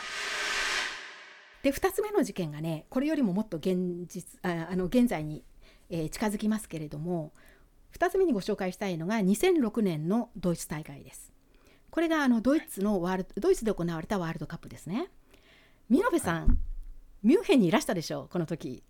[1.63, 5.43] で2つ目の事件がねこれよりももっと現実ああの現在に、
[5.89, 7.33] えー近づきますけれども
[7.97, 11.33] 2つ目にご紹介したいのが2006年のドイツ大会です。
[11.89, 15.09] これがあのドイツのワールドドイツで行われたワールドカップですね。
[15.89, 16.59] ミノフェさん、
[17.23, 18.83] ミュンヘンにいらしたでしょうこの時。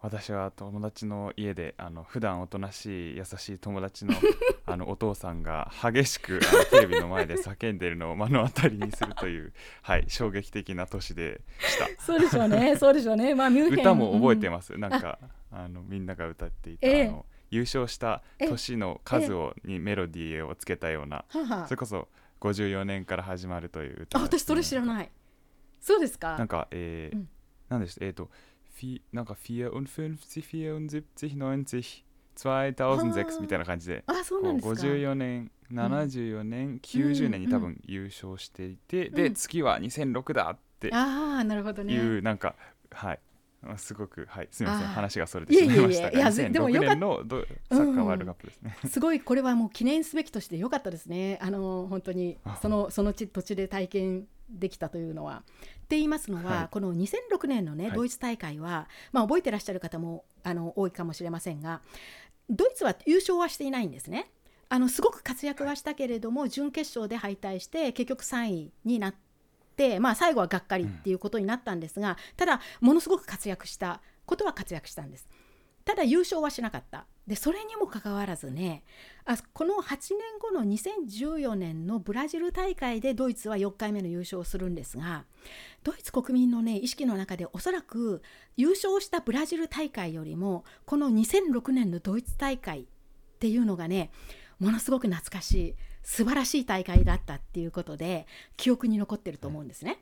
[0.00, 4.14] 私は友達の家であの普段おとなしい優しい友達の
[4.66, 12.02] あのお父さんが激しくあのテレビの前で叫んでるのを目の当たりにするという、 はい、衝撃的な年でした。
[12.02, 13.34] そうでしょうね、 そうでしょうね。
[13.34, 15.18] まあミュ歌も覚えてまます、なんか
[15.50, 17.08] あのみんなが歌っていた、ええ。
[17.08, 22.08] あの優勝した年の数をにメロディーをつけたような、それこそ
[22.40, 25.10] 54年から始まるという歌あ、私それ知らない。
[25.80, 26.36] そうですか。
[26.36, 27.28] なんか、えーうん。
[27.68, 28.30] なんでしたえっ、と、
[28.76, 30.96] フィなんか54、74、90、
[32.36, 34.88] 2006みたいな感じで、あ、そうこうんなですか。
[34.88, 41.94] 54年、74年、90年に多分優勝していて、で、うん次は2006だってああ、なるほどね。
[41.94, 42.54] いう、なんか、
[42.90, 43.20] はい。
[43.68, 48.76] あすごく、はい、すみません、話がそれてしまいましたいえいえいやでもよ2006かっ年のどサッカーワールドカップですね。
[48.88, 51.38] すごいこれはもう記念すべきとして良かったですね。
[51.42, 55.42] あの本当にあそのその地土地で体験できたというのは。
[55.46, 61.80] って言いますのは、はいこの2006年のね、はいドイツ大会は、まあ、覚えてらっしゃる方もあの多いかもしれませんが
[62.48, 64.30] ドイツは優勝はしていないんですね。
[64.68, 69.14] あのすごく活躍はしたけれども、準決勝で敗退して結局3位になっ
[69.76, 75.28] て、まあ、最後はがっかりっていうことになったんですが、ただものすごく活躍したことは活躍したんです。
[75.86, 77.06] ただ優勝はしなかった。
[77.28, 78.84] でそれにもかかわらずね
[79.24, 85.24] あこの8年後の2014年のブラジル大会でドイツは4回目の優勝をするんですが
[85.82, 88.22] ドイツ国民のね意識の中でおそらく
[88.56, 92.84] 優勝したブラジル大会よりもこの2006年のドイツ大会っ
[93.40, 94.12] ていうのがね
[94.60, 99.98] ものすごく懐かしい素晴らしい大会だったっていうことで記憶に残ってると思うんですね。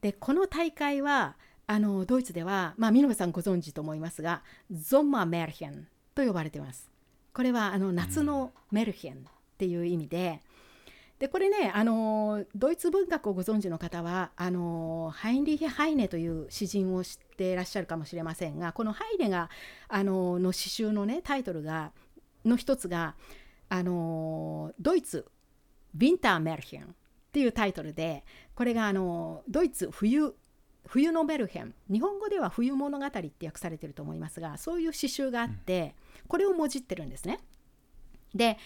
[0.00, 6.90] でこの大会はあのドイツでは、まあ、見延さんご存知と思いますがゾンマメルヘンと呼ばれてます。
[7.32, 9.16] これはあの夏のメルヘンっ
[9.56, 10.42] ていう意味で、
[11.22, 19.48] でこれねあのドイツ文学をご存知の方はあのハインリヒ・ハイネという詩人を知っていらっしゃるかもしれませんがこのハイネが
[19.86, 21.92] あのの詩集のねタイトルが
[22.44, 23.14] の一つが
[23.68, 25.24] あのドイツ・
[25.96, 26.86] ヴィンター・メルヘンっ
[27.30, 28.24] ていうタイトルで
[28.56, 30.34] これがあのドイツ冬
[30.92, 31.74] 冬のメルヘン。
[31.90, 35.94] 日本語では冬物語って訳されてると思いますがそういう詩集があって
[36.28, 37.40] これをもじってるんですね。
[38.34, 38.58] で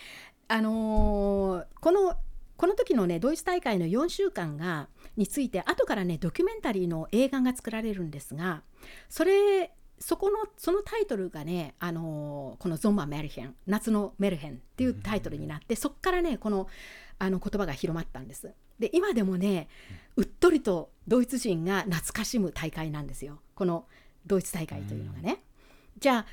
[0.49, 2.17] あのーこの
[2.57, 8.63] この時のねドイツ大会の4週間がについて後からねドキュメンタリーの映画が作られるんですが
[9.09, 16.67] それそこのそのタイトルがね、あのーこの「ゾンマメルヘン」「夏のメルヘン」っていうタイトルになってそこからねこの
[17.19, 18.53] あの言葉が広まったんです。
[18.79, 19.69] で今でもね
[20.17, 23.87] うっとりとドイツ人が懐かしむ大会なんですよこの
[24.27, 25.43] ドイツ大会というのがね。
[25.99, 26.27] じゃあ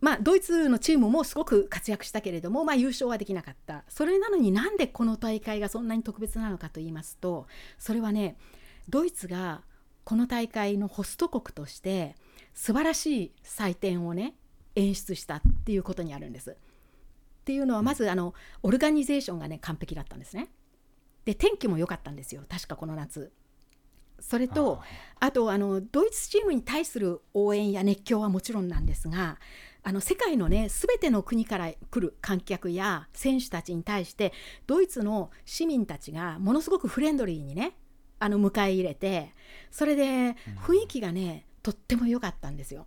[0.00, 8.38] まあ、ドイツのチームもすごく活躍したけれども、まあ、優勝はできなかったそれなのになんでこの大会がそんなに特別なのかと言いますとそれはね
[8.88, 9.60] ドイツが
[10.04, 12.16] この大会のホスト国として
[12.54, 14.34] 素晴らしい祭典をね
[14.74, 16.56] 演出したっていうことにあるんです。
[17.50, 18.32] っていうのはまずあの
[18.62, 20.50] オルガニゼーションがね完璧だったんですね。
[21.24, 23.32] で天気も良かったんですよ確かこの夏。
[24.20, 24.80] それと
[25.18, 29.40] あとあのドイツチームに対する応援や熱狂はもちろんなんですが
[29.82, 34.32] あの世界のね全ての国から来る観客や選手たちに対して
[34.68, 37.72] ドイツの市民たちがものすごくフレンドリーにね
[38.20, 39.34] あの迎え入れて
[39.72, 42.86] それで雰囲気がねとっても良かったんですよ。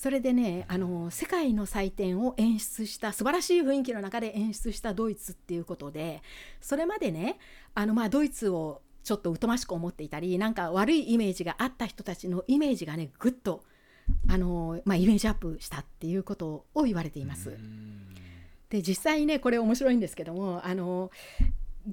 [0.00, 6.22] それでねあの世界の祭典を演出した素晴らしい雰囲気の中で演出したドイツっていうことで
[6.62, 7.38] それまでね
[7.74, 13.62] あのまあドイツをちょっと疎ましく思っていたりなんか悪いイメージがあった人たちのイメージがねぐっと
[14.26, 17.58] あの、まあ、イメージアップしたっていうことを言われています。
[18.70, 21.10] で実際にねこれ面白いんですけどもあの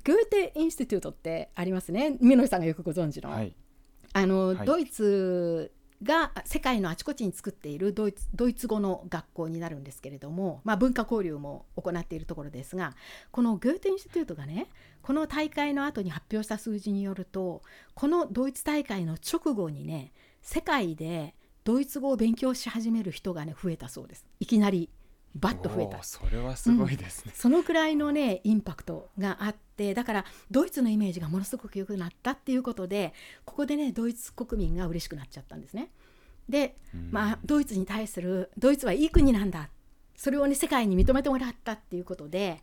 [0.06, 3.32] グーテ・インスティテュートってありますね美濃さんがよくご存知の。
[3.32, 3.54] はい
[4.14, 5.72] あの、はいドイツ
[6.04, 12.96] が世界のあちこちに作っているドイツドイツ語の学校になるんですけれども、まあ、文化交流も行っているところですが
[13.32, 14.68] このグーテ・インシュテュートがね
[15.02, 17.64] この大会の後に発表した数字によると
[17.96, 21.34] このドイツ大会の直後にね世界で
[21.64, 24.26] ドイツ語を勉強し始める人がね増えたそうです。
[24.40, 24.90] いきなり
[25.40, 26.04] バッと増えた。
[26.04, 33.14] それはすごいですね、そのくらいのねインパクトがあってだからドイツのイメージがものすごく良くなったっていうことで
[33.46, 35.92] ここでねドイツ国民が嬉しくなっちゃったんですね。
[36.50, 37.10] で、うん。
[37.12, 39.70] まあ、ドイツに対するドイツはいい国なんだ。
[40.16, 42.60] それをね世界に認めてもらったっていうことで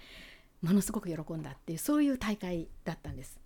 [0.61, 3.39] ものすごく喜んだっていうそういう大会だったんです。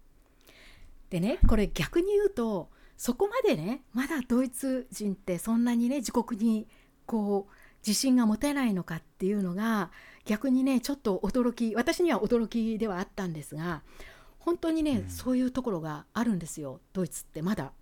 [1.10, 6.66] でねこれ逆に言うとそこまでねまだドイツ人ってそんなにね自国に
[7.06, 7.52] こう
[7.86, 9.90] 自信が持てないのかっていうのが
[10.24, 13.82] 逆にねちょっと驚き私には驚きではあったんですが
[14.38, 17.72] 本当にね、うんそういうところがあるんですよドイツってまだ。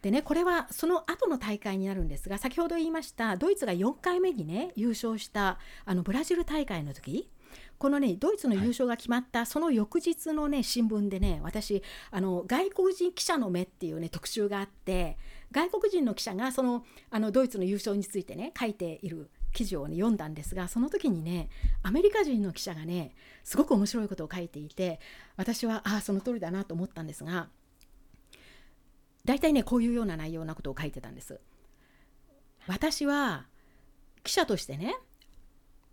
[0.00, 7.30] でねこれはその後の大会になるんですが先ほど言いましたドイツが4回目にね優勝したあのブラジル大会の時
[7.78, 15.16] このねドイツの優勝が決まったその翌日のね新聞でね私あの外国人記者の目っていうね特集があって
[15.54, 21.48] 外国人の記者がそのあのドイツの優勝についてね書いている記事を、ね、読んだんですがその時にね
[21.84, 24.98] アメリカ人の記者がねすごく面白いことを書いていて
[25.36, 27.48] 私はああその通りだなと思ったんですが
[29.24, 31.40] 大体ねこういうような内容なことを書いてたんです。
[32.66, 33.46] 私は
[34.24, 34.96] 記者としてね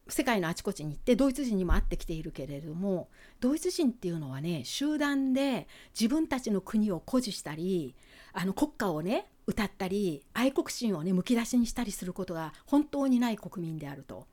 [0.08, 3.10] 世界のあちこちに行ってドイツ人にも会ってきているけれども
[3.40, 7.96] ドイツ人っていうのはね集団で自分たちの国を誇示したり
[8.34, 14.28] あの国歌をね歌ったり愛国心をねむき出しにしたりすることが本当にない国民であると。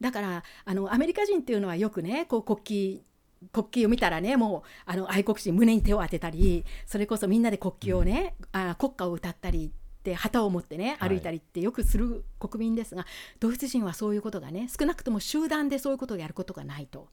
[0.00, 3.12] だからあのアメリカ人っていうのはよくねこう国旗
[3.52, 17.08] 国旗を見たらねもうあの愛国心胸に手を当てたりそれこそみんなで国旗をね、うん、あ国歌を歌ったりって旗を持ってね歩いたりってよくする国民ですが、はい、ドイツ人はそういうことがね少なくとも集団でそういうことをやることがないと。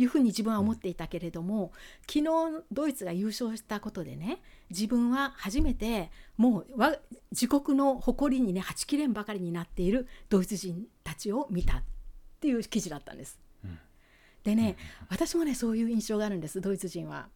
[0.00, 1.72] いうふうに自分は思っていたけれども、
[2.08, 4.40] 昨日ドイツが優勝したことでね
[4.70, 6.66] 自分は初めてもう
[7.32, 11.82] 自国の誇りにねはちきれんばかりになっているドイツ人たちを見たっ
[12.40, 13.38] ていう記事だったんです。
[13.62, 13.78] うん、
[14.42, 14.76] でね、
[15.10, 17.28] 私もねそういう印象があるんですドイツ人は。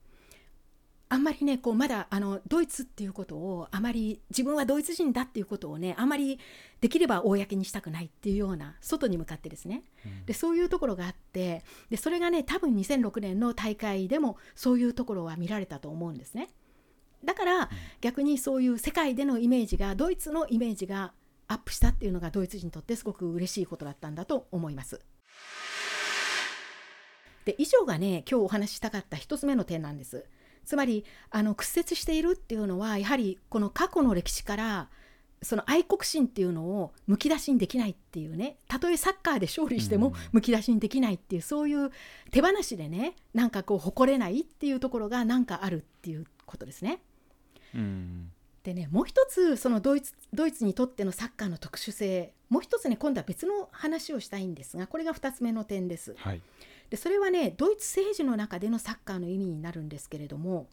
[1.14, 6.40] あんまりねこうまだあのドイツっていうことをあまり自分はドイツ人だっていうことをねあまり
[6.80, 16.48] できれば公にしたくないっていうような外に向かってですね、うん、でそういうところがあってでそれがね多分2006年の大会でもそういうところは見られたと思うんですね。
[17.24, 17.70] だから、
[18.02, 21.14] 逆にそういう世界でのイメージがドイツのイメージが
[21.48, 25.00] アップしたっていうのがドイツ人にとってすごく嬉しいことだったんだと思います。
[27.46, 30.26] で以上がね今日お話ししたかった1つ目の点なんです。
[30.64, 34.88] つまりあの屈折しているっていうのはやはりこの過去の歴史から
[35.44, 41.90] その愛国心っていうのをむき出しにできないっていうねたとえサッカーで勝利してもむき出しにできないっていう、そういう
[42.30, 47.00] 手放しでねなんかこう誇れないっていうところがなんかあるっていうことですね。
[47.74, 48.30] うん、
[48.62, 56.14] でねもう一つそのドイツドイツにとってのサッカーの特殊性もう一つね今度は別の話をしたいんですがこれが2つ目の点です。
[56.18, 56.40] はい
[56.94, 60.68] でそれはねドイツ政治の中でのサッカーの意味になるんですけれども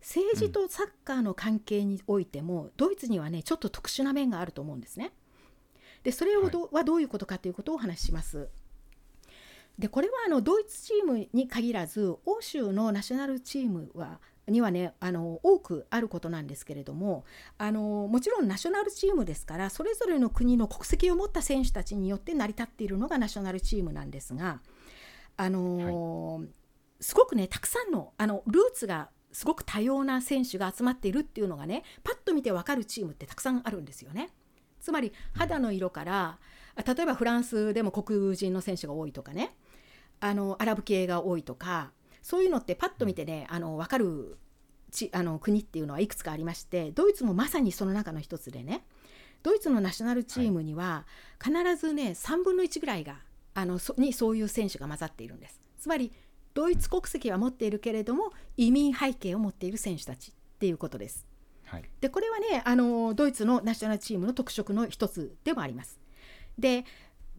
[0.00, 5.10] 政治とサッカーの関係においても、うん、ドイツにはねちょっと特殊な面があると思うんですね。
[6.04, 8.48] でそれをど、はい、はどういうことかということをお話しします。
[9.76, 17.24] でこれはあのドイツチームに限らず欧州のナショナルチームはにはねあの多くあることなんですけれども
[17.58, 24.60] あのもちろんナショナルチームですからそれぞれの国の国籍を持った選手たちによって成り立っているのがナショナルチームなんですが
[25.36, 26.48] あのーはい、
[27.00, 34.30] すごくねたくさんのあのルーツがすごく多様な選手が集まっているっていうのがねパッと見て分かるチームってたくさんあるんですよね。
[34.80, 36.38] つまり肌の色から
[36.76, 39.56] 例えばフランスでも黒人の選手が多いとかね。
[40.20, 44.38] あのアラブ系が多いとかそういうのってパッと見てねあの分かる
[44.90, 48.86] ちあの国っていうのはいくつかありましてドイツもまさにその中の一つでね
[49.42, 51.04] ドイツのナショナルチームには
[51.42, 53.18] 必ずね3分の1ぐらいが
[53.54, 55.60] あのそにそういう選手が混ざっているんです。
[55.78, 56.12] つまり
[56.54, 61.26] ドイツ国籍は持っているけれども移民背景を持っている選手たちっていうことです。
[61.64, 65.98] はい、でこれはねあのドイツのナショナルチームの特色の一つでもあります。
[66.58, 66.84] で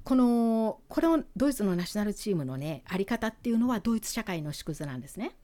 [0.04, 5.36] このこのドイツのナショナルチームのねあり方っていうのはドイツ社会の縮図なんですね。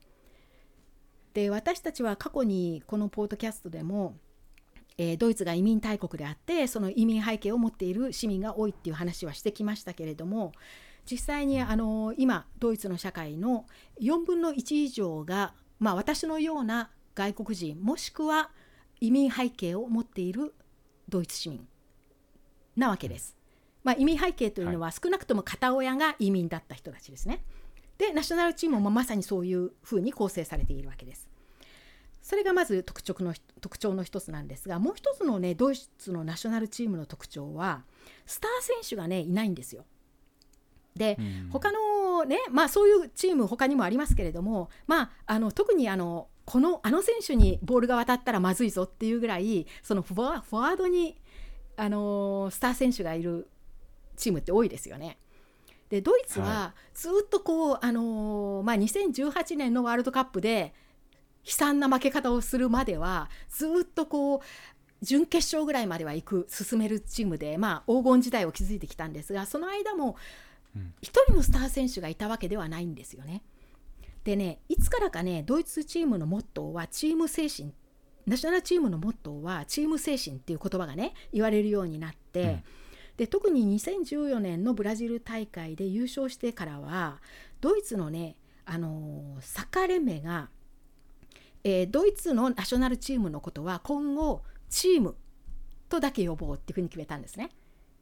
[1.34, 4.18] で私たちは過去にこのポートキャストでも
[4.98, 10.52] えー、ドイツが移民大国であってその移民背景を持っている市民が多いっていう話はしてきましたけれども
[11.10, 13.66] 実際にあの今ドイツの社会の
[14.02, 18.52] 4分の1以上が、まあ、私のような外国人もしくは
[19.00, 20.54] 移民背景を持っている
[21.10, 21.68] ドイツ市民
[22.78, 23.36] なわけです。
[23.84, 27.44] まあ、移民背景というのは少なくとも片親が移民だった人たちですね。
[27.98, 31.31] でナショナルチームもまさにそういうふうに構成されているわけです。
[32.22, 37.84] それがまず特徴の特徴の一つなんですがもう一つのねドイツのナショナルチームの特徴は
[38.26, 39.86] スター選手がねいないんですよ。
[40.96, 51.18] で、うん、他のねまあそういうチーム他にもありますけれどもまああの特にあのこのあの選手にボールが渡ったらまずいぞっていうぐらいそのフォワードに
[51.78, 53.50] あのスター選手がいる
[54.16, 55.18] チームって多いですよね。
[55.90, 60.74] でドイツはずっとこう、はい、あのまあ、2018年のワールドカップで
[61.46, 64.42] 悲惨な負け方をするまではずっとこう
[65.02, 70.16] 準決勝ぐらいまでは行く進めるチームで、まあ、黄金時代を築いてきたんですがその間も
[70.76, 70.90] 1
[71.26, 73.42] 人のスター選手がいたわけではないんですよね。
[74.24, 77.74] でねいつからかねドイツチームのモットーはチーム精神
[78.28, 82.64] ナショナルチームのモットーはチーム精神っていう言葉がね言われるようになって、うん、
[83.18, 87.20] で特に2014年のブラジル大会で優勝してからは
[87.62, 88.36] ドイツのね
[88.66, 90.50] あのサッカー連盟が
[91.64, 95.16] えー、ドイツのナショナルチームのことは今後チーム
[95.90, 97.52] とだけ呼ぼうっていうふうに決めたんですね。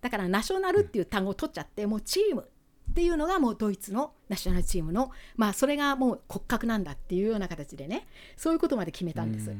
[0.01, 2.47] だからナショナルっていう単語を取っちゃってもうチーム
[2.91, 8.07] っていうのがもうドイツのナショナルチームのまあそれがもう骨格なんだっていうような形でね。
[8.38, 9.51] そういうことまで決めたんです。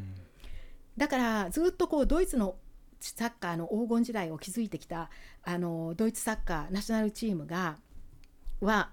[0.98, 2.56] だからずっとこうドイツの
[3.00, 5.10] サッカーの黄金時代を築いてきた
[5.44, 7.78] あのドイツサッカーナショナルチームが
[8.62, 8.90] は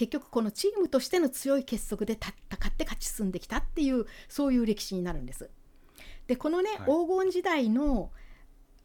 [0.00, 5.50] 結局このチームとしての強い結束で戦って勝ち進んできたっていうそういう歴史になるんです。
[6.26, 8.10] でこのね、はい、黄金時代の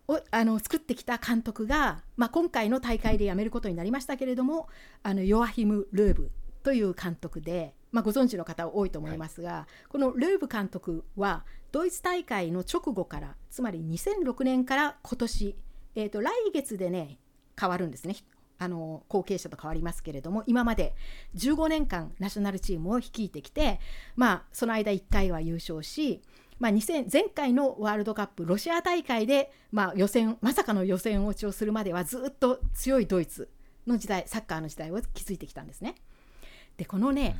[0.09, 4.67] をあの作ってきた監督が、まあ、今回の大会で辞めることになりましたけれども
[5.03, 6.31] あのヨアヒム・ルーブ
[6.63, 15.55] という監督で、まあ、ご存知の方多いと思いますが、はい、このレーブ監督はドイツ大会の直後からつまり2006年から今年、
[15.95, 17.19] えー、と来月でね
[17.57, 18.17] 変わるんですね
[18.57, 20.95] あの後継者と変わりますけれども今まで
[21.35, 23.79] 15年間ナショナルチームを率いてきて、
[24.15, 26.21] まあ、その間1回は優勝し、
[26.59, 33.49] まあ、2000前回のワールドカップロシア大会で、まあ、予選まさかの予選落ちをするまではずっと強いドイツ
[33.87, 35.95] の時代サッカーの時代を築いてきたんですね。
[36.77, 37.37] でこのね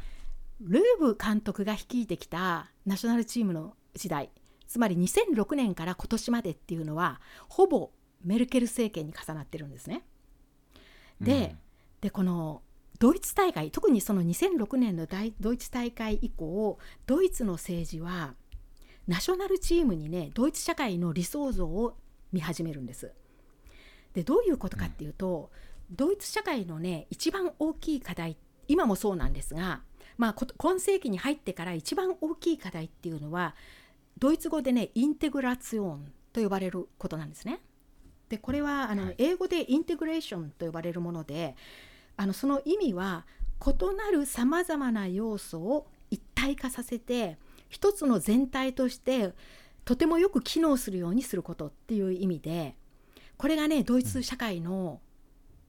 [0.61, 4.29] ルーブ監督が率いてきたナショナルチームの時代
[4.67, 7.91] つまり2006年から今年までっていうのはほぼ
[8.23, 10.03] メルケル政権に重なってるんですね。
[11.21, 11.57] でうん、
[12.01, 12.61] でこの
[12.99, 15.07] ドイツ大会特にその2006年の
[15.39, 18.33] ドイツ大会以降ドイツの政治は
[19.07, 21.97] ナショナルチームにねドイツ社会の理想像を
[22.31, 23.11] 見始めるんです。
[24.13, 25.51] でどういうことかっていうと、
[25.89, 28.37] うん、ドイツ社会のね一番大きい課題
[28.67, 29.81] 今もそうなんですが、
[30.17, 33.55] まあ、今世紀に入ってから一番大きい課題っていうのは
[34.17, 37.59] ドイツ語でねインテグラツィオンと呼ばれることなんですね。
[38.29, 41.55] でこれはあの、英語でインテグレーションと呼ばれるもので
[42.17, 43.25] あのその意味は
[43.65, 47.37] 異なるさまざまな要素を一体化させて
[47.69, 49.33] 一つの全体として
[49.83, 52.75] とてもよく機能するようにすることっていう意味で
[53.37, 55.01] これがねドイツ社会の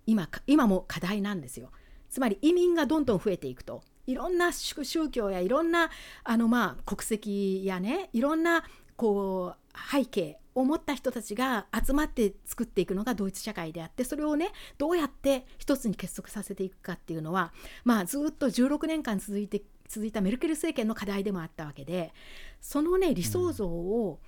[0.06, 1.70] 今今も課題なんですよ。
[2.08, 5.90] つまり移民がどんどん増えていくといろんな宗教やいろんな
[6.22, 8.64] あのまあ国籍やねいろんな
[8.96, 17.52] こう背景を持った人たちが集まって作っていくのがドイツ社会であってそれをねどうやって一つに結束させていくかっていうのは
[17.84, 22.12] まあずっと16年間続いて続いたメルケル政権の課題でもあったわけで
[22.60, 24.18] そのね理想像を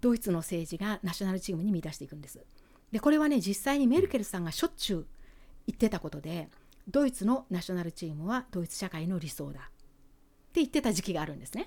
[0.00, 2.44] ドイツの政治がナショナルチームに見出していくんです。
[2.90, 5.06] でこれはね実際にメルケルさんがしょっちゅう
[5.68, 6.48] 言ってたことで
[6.88, 9.62] ドイツのナショナルチームはドイツ社会の理想だっ
[10.52, 11.66] て言ってた時期があるんですね。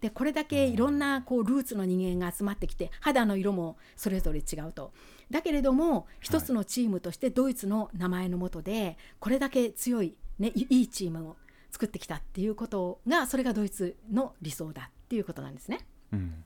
[0.00, 4.92] でこれだけいろんなこうルーツの人間が集まってきて肌の色もそれぞれ違うと
[5.30, 11.36] だけれども一つのチームとしてドイツの名前のもとでこれだけ強い、ね、いいチームを
[11.70, 15.86] 作ってきたっていうことがそれがドイツの理想だっていうことなんですね。
[16.12, 16.44] うん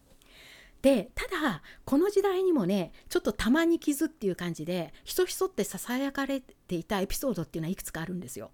[0.82, 8.50] でただこの時代にもねちょっとたまに傷っていう感じでひそひそってささやかれていたエピソードっていうのはいくつかあるんですよ。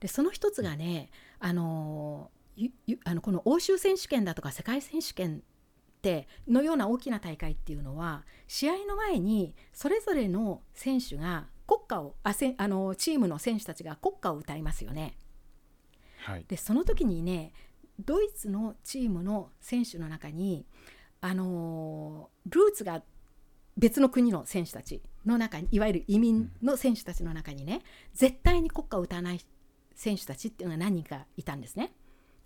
[0.00, 2.30] でその一つがねあの
[3.04, 5.42] あのこの欧州選手権だとか世界選手権
[5.98, 15.16] ってのような大きな大会っていうのは試合の前にそれぞれの選手が国歌をあせあのチームの選手たちが国歌を歌いますよね。
[16.24, 17.52] はい、でその時にね
[18.00, 20.66] ドイツのチームの選手の中に
[21.20, 23.02] あのルーツが
[23.76, 27.82] 別の国の選手たちの中にいわゆる移民の選手たちの中にね、
[28.12, 29.40] 絶対に国歌を歌わない
[29.94, 31.92] 選手たちっていうのが何人かいたんですね。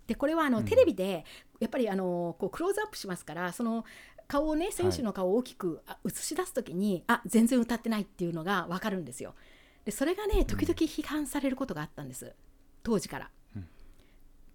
[0.07, 1.25] でこれはあの、うん、テレビで
[1.59, 3.85] やっぱりあのこうクローズアップしますからその
[4.27, 9.35] 顔をね選手の顔を大きく映し出す時に、はい、あ全然歌ってないっていうのが分かるんですよ。
[9.85, 12.33] でそれがね時々批判されることがあったんです
[12.83, 13.29] 当時から。
[13.55, 13.67] うん、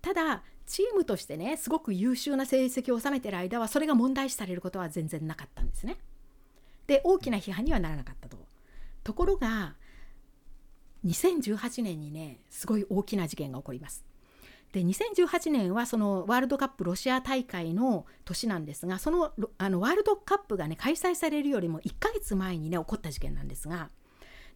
[0.01, 5.97] ただチームとしてねすごく優秀な成績を収めてる間はそれが問題視されることは全然なかったんですね。
[6.87, 8.39] で大きな批判にはならなかったと。
[9.05, 9.77] ところが
[11.07, 14.08] 2018年にねすごい大きな事件が起こります。
[14.73, 23.89] で2018年はそのワールドカップロシア大会の年なんですがそのあのワールドカップがね開催されるよりも1ヶ月前にね起こった事件なんですが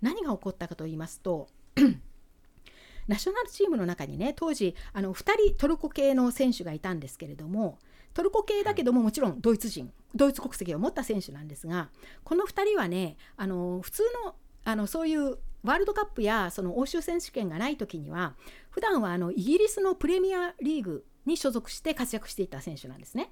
[0.02, 1.48] 何が起こったかと言いますと
[3.08, 7.78] ナショナルチームの中にね当時あの2人トルコ系の選手がいたんですけれども
[8.12, 11.88] トルコ系だけどももちろんドイツ人ドイツ国籍を持った選手なんですが
[12.24, 14.34] この2人はねあの普通の
[14.64, 18.34] あのそういうワールドカップやその欧州選手権がない時には
[18.70, 23.30] 普段はあのイギリスのプレミアリーグに所属して活躍していた選手なんですね。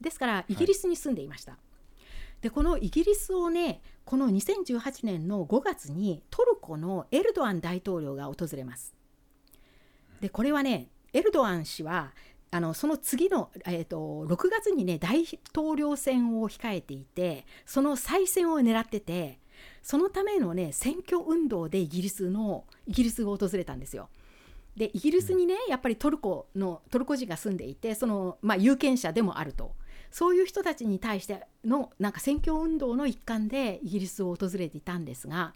[0.00, 1.52] ですからイギリスに住んでいました。
[1.52, 8.94] はい、でこのイギリスをねこの2018年の5月にトルコのエルドアン大統領が訪れます。
[10.20, 12.12] でこれはねエルドアン氏は
[12.50, 19.38] あのその次の、えーと、6月にね大統領選を控えていてその再選を狙ってて
[19.88, 24.10] そのためのね選挙運動でイギリスのイギリスを訪れたんですよ。
[24.76, 29.72] でイギリスにねやっぱりトルコのトルコ人が住んでいてその、まあ、有権者でもあると
[30.10, 35.54] そういう人たちに対してのなんか選挙運動の一環でイギリスを訪れていたんですが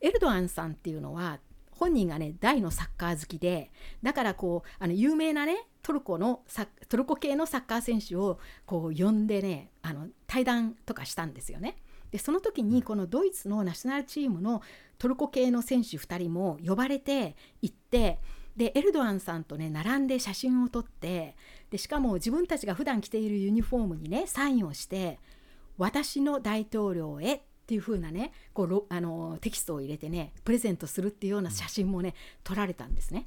[0.00, 1.40] エルドアンさんっていうのは
[1.72, 3.72] 本人がね大のサッカー好きで
[4.04, 6.42] だからこうあの有名なねトルコの
[6.88, 11.76] トルコ系のサッカー選手をこう呼んでねあの対談とかしたんですよね。
[12.10, 14.62] でその時にこのドイツのナショナルチームの
[14.98, 18.20] トルコ系の選手2人も呼ばれて行って
[18.56, 21.36] でエルドアンさんとね並んで写真を撮って
[21.70, 25.18] でしかも自分たちが普段着ているユニフォームにねサインをして
[25.76, 33.24] 「私の大統領へ」っていう風なねこうあのテキストを入れてねプレゼントするっていうような写真もね撮られたんですね。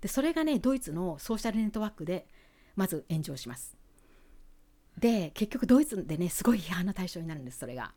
[0.00, 2.26] でそれがねドイツのソーシャルネットワークで
[2.74, 3.81] まず炎上します。
[4.98, 7.92] で結局ドイツでねすごい批判の対象になるんですそれが。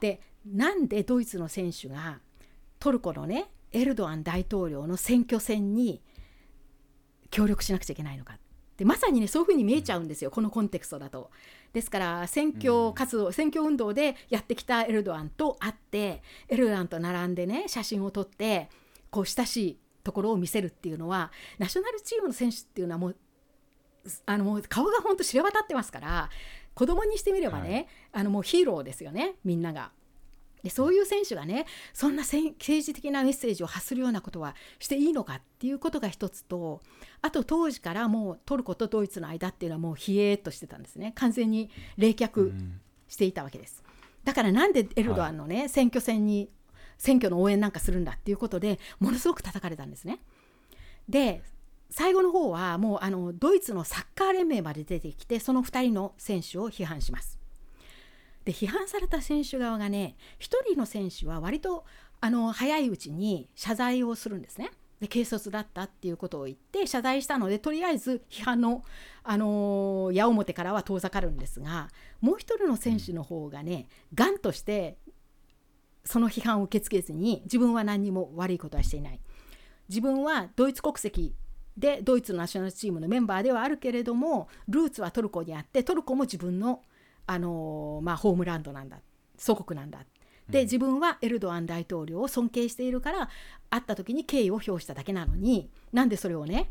[0.00, 2.20] でなんでドイツの選手が
[2.78, 6.02] トルコのねエルドアン大統領の選挙戦に
[7.30, 8.38] 協力しなくちゃいけないのか
[8.76, 11.30] でまさにねそういうふうに見えちゃうんですよ、このコンテクストだと。
[11.72, 18.70] ですから選挙活動、うん、選挙運動でやってきたエルドアンと会ってエルドアンと並んでね写真を撮って
[19.10, 23.16] こう親しいところを見せるっていうのはナショナルチームの選手っていうのはもう
[24.26, 26.30] あのもう顔が本当知れ渡ってますから
[26.74, 29.90] 子供にしてみればね、はい、あのもうヒーローですよねみんなが。
[30.62, 36.80] でそういう選手がねそんな政治的なメッセージを発するようなことはしていいのかっていうことが一つと
[37.22, 42.52] あと当時からもうトルコとドイツの間っていうのはもう冷えっとしてたんですね完全に冷却
[43.06, 43.84] していたわけです。
[44.24, 46.50] だからなんでエルドアンのね、はい、選挙戦に
[46.98, 50.18] 選挙の応援なんかするんだっていうことでものすごく叩かれたんですね。
[51.08, 51.42] で
[51.90, 57.38] 最後の方はもうあのドイツのサッカー連盟まで出てきてその2人の選手を批判します。
[58.44, 61.84] で批判された選手側がね1人の選手は割と
[62.20, 64.70] あの早いうちに謝罪をするんですね。
[65.00, 68.82] で軽率だったっていうことを言って謝罪したのでとりあえず批判の、
[69.24, 71.90] あの、矢面からは遠ざかるんですが
[72.22, 74.96] もう一人の選手の方がねがんとして
[76.04, 79.20] その批判を受け付けずに自分は何にも悪いことはしていない
[79.88, 81.34] 自分はドイツ国籍
[81.76, 86.82] でドイツのナショナルチームのメンバーではあるけれどもルーツはトルコにあってトルコも自分の、
[87.26, 88.98] あのー、まあ、ホームランドなんだ
[89.36, 90.00] 祖国なんだ
[90.48, 93.28] で自分はエルドアン大統領を尊敬しているから
[93.68, 96.70] 会った時に敬意を表しただけなのになんでそれをね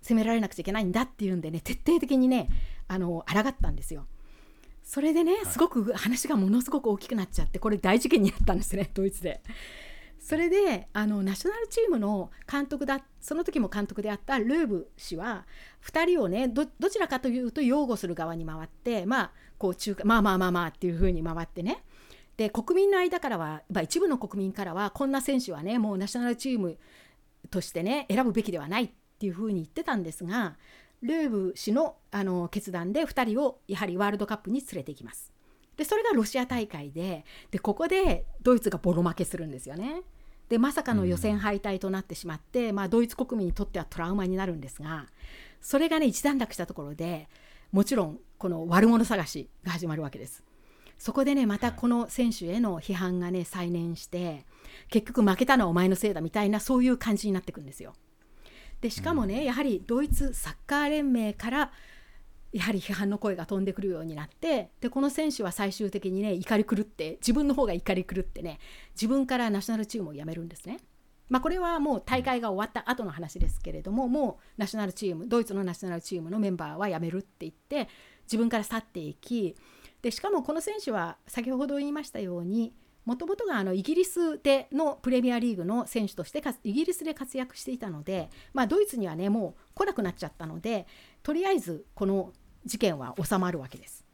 [0.00, 2.48] 責められなくちゃいけないんだっていうんでね徹底的にね
[2.86, 4.06] あの抗ったんですよ。
[4.84, 9.42] それでねすごく話がものすごく大きくなっちゃってこれ大事件になったんですねドイツで。
[10.26, 15.46] それであのナショナルチームの監督だその時も監督であったルーブ氏は
[15.88, 21.84] 2人をねどちらかというと擁護する側に回ってまあこう中華まあまあまあまあっていうふうに回ってね
[22.36, 26.76] で国民の間からは、まあ、一部の国民からはこんな選手はねもうナショナルチーム
[27.48, 30.56] としてね選ぶべきではないっていうふうに言ってたんですが
[31.02, 35.32] ルーブ氏のあの決断で2人をやはりワールドカップに連れていきます。
[35.76, 40.02] でそれがロシア大会ででここでドイツがボロ負けするんですよね。
[40.48, 45.06] でまさかの予選敗退となってしまって、うん、まあ、ドイツ国民にとってはトラウマになるんですが
[45.60, 47.28] それがね一段落したところで
[47.72, 50.44] もちろんこの悪者探しが始まるわけです。
[50.98, 54.46] そこでねまたこの選手への批判がね再燃して
[54.88, 57.94] 結局負けたのはお前のせいだみたいなそういう感じになっていくんですよ。
[58.80, 61.72] でしかもね、やはりドイツサッカー連盟から
[62.56, 68.58] やはり批判の声が飛んでくるようになってでこの選手は最終的にね怒り狂って自分の方が怒り狂ってね
[68.94, 70.78] 自分からナショナルチームを辞めるんですね。
[71.28, 77.88] まあ、これはもう大会が終わった後の話ですけれどももうナショナルチームドイツのナショナルチームのメンバーは辞めるって言って
[78.26, 79.56] 自分から去っていき
[80.02, 82.72] でしかもこの選手は先ほど言いましたように
[83.04, 90.86] もともとがあのイギリスでのプレミアリーグの選手としてイギリスで活躍していたので、まあ、ドイツにはねもう来なくなっちゃったので
[91.22, 92.32] とりあえずこの
[92.66, 94.04] 事件は収まるわけです。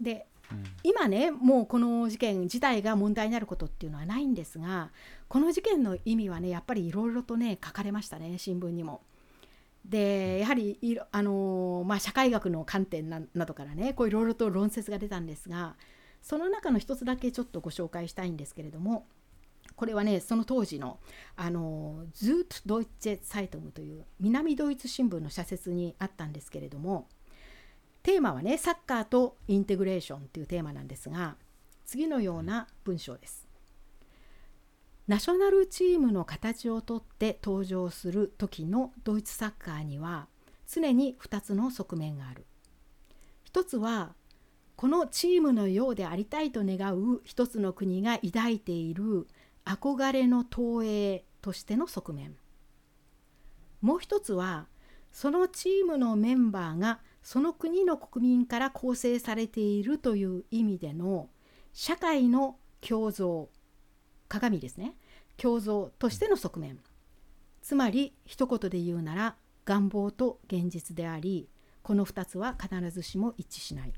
[0.00, 4.90] で、うん、今ねもうこの事件自体が問題になることっていうのはないんですが
[5.28, 9.02] この事件の意味はねやっぱりいろいろとね書かれましたね新聞にも。
[9.84, 15.76] でやはりいあの、まあ、社会学の観点などからねいろいろと論説が出たんですが
[16.22, 19.06] その中の一つだけちょっとご紹介したいんですけれども
[19.76, 20.98] これはねその当時の
[21.36, 27.06] あのズート・ドイツェ・サイトムという南ドイツ新聞の社説にあったんですけれども
[28.06, 31.34] テーマはねサッカーとインテグレーションというテーマなんですが
[31.84, 33.48] 次のような文章です。
[35.08, 40.28] ナショナルチームの形をとって登場する時のドイツサッカーには
[40.68, 42.46] 常に2つの側面がある。
[43.42, 44.14] 一つは
[44.76, 49.26] このチームのようでありたいと願う一つの国が抱いている
[49.64, 52.36] 憧れの投影としての側面。
[53.80, 54.68] もう一つは
[55.10, 61.28] そのチームのメンバーがその国の国民から構成されているという意味での
[61.72, 63.48] 社会の共造
[64.28, 64.96] 鏡ですね。
[65.36, 66.78] 共造としての側面。
[67.62, 71.48] つまり一言で言うなら願望と現実であり
[71.82, 73.92] この2つは必ずしも一致しない。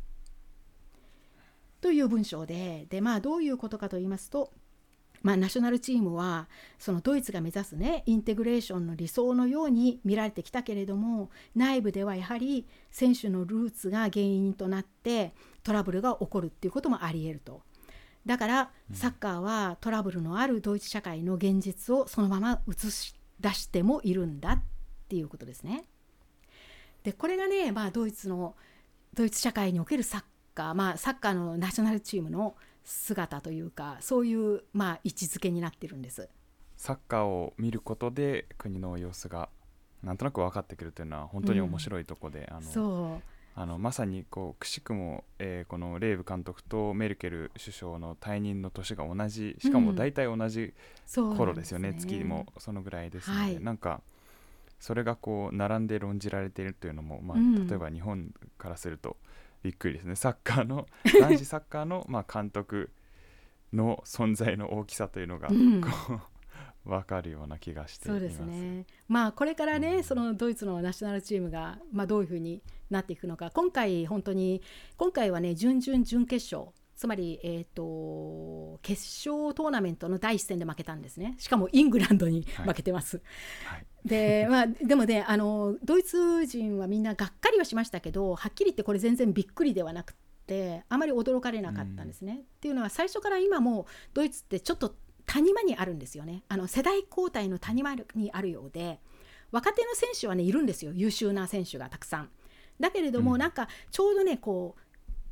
[1.83, 4.55] という文章ででまあどういうことかと言いますと
[5.23, 6.49] まあ、ナショナルチームは
[6.79, 17.63] そのドイツが目指すねインテグレーションの理想のように見られてきたけれども内部ではやはり選手のルーツが原因となってトラブルが起こるっていうこともありえると。
[18.27, 24.63] だからサッカーはトラブルのあるドイツ社会の現実をそのまま映し出してもいるんだっ
[25.09, 25.85] ていうことですね。
[27.05, 28.55] でこれがね、まあ、ドイツの
[29.15, 30.23] ドイツ社会におけるサッ
[30.55, 32.57] カー、まあ、サッカーのナショナルチームの
[32.89, 36.29] 姿というかそういう、まあ、位置づけになってるんです。
[36.77, 39.49] サッカーを見ることで国の様子が
[40.03, 43.23] なんとなく分かってくるというのは本当に面白いとこで、うん、あの
[43.57, 50.73] あのまさにこうくしくも、えー、このレーブ監督とメルケル首相の退任の年が同じしかも大体同じ
[51.13, 52.01] 頃ですよねうん、ね。
[52.01, 54.01] 月もそのぐらいですので、はい、なんか
[54.79, 59.17] それがこう並んで論じられているというのも、まあ、例えば日本からすると
[59.63, 60.17] びっくりですね。
[60.17, 60.87] サッカーの
[61.21, 62.91] 男子サッカーのまあ監督
[63.73, 65.89] の存在の大きさというのが、うん、こ
[66.87, 68.87] う分かるような気がしてそうですね。
[69.09, 73.51] まあこれからね、うん、そのドイツのナショナルチームがまあどういうふうになっていくのか。
[73.51, 74.63] 今回本当に
[74.97, 81.37] 今回はね準々準決勝つまり、えーと、決勝トーナメントの第一戦で負けたんですね。
[81.39, 83.23] しかもイングランドに負けてます。
[83.67, 83.77] はい。
[83.77, 90.17] はい、でまあ、でもねあのドイツ人はみんながっかりはしましたけどはっきり言ってこれ全然びっくりではなく
[90.49, 92.33] てあまり驚かれなかったんですね。
[92.33, 96.43] うん、っていうのは最初から今もドイツってちょっと谷間にあるんですよね。
[96.49, 98.99] あの世代交代の谷間にあるようで
[99.53, 100.91] 若手の選手はねいるんですよ。
[100.93, 102.31] 優秀な選手がたくさん。
[102.81, 104.88] だけれども、うん、なんかちょうどねこう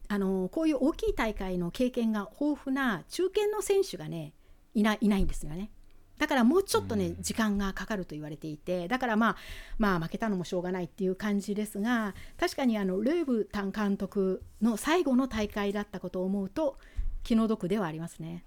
[0.09, 4.33] あのこういう大きい大会の経験が豊富な中堅の選手がね
[4.75, 5.71] いないないんですよね。
[6.19, 9.37] だからもうちょっとね、時間がかかると言われていてだからまあ
[9.79, 16.79] まあ負けたのもしょうがないっていう感じですが確かにあのルーブタン監督の最後の大会だったことを思うと
[17.23, 18.45] 気の毒ではありますね。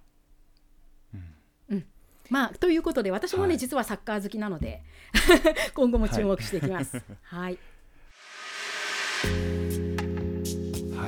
[1.14, 1.86] うん、うん、
[2.30, 4.82] まあということで私もね、はい、実はサッカー好きなので
[5.76, 7.04] 今後も注目していきます。
[7.22, 7.58] はい、
[9.24, 9.79] はい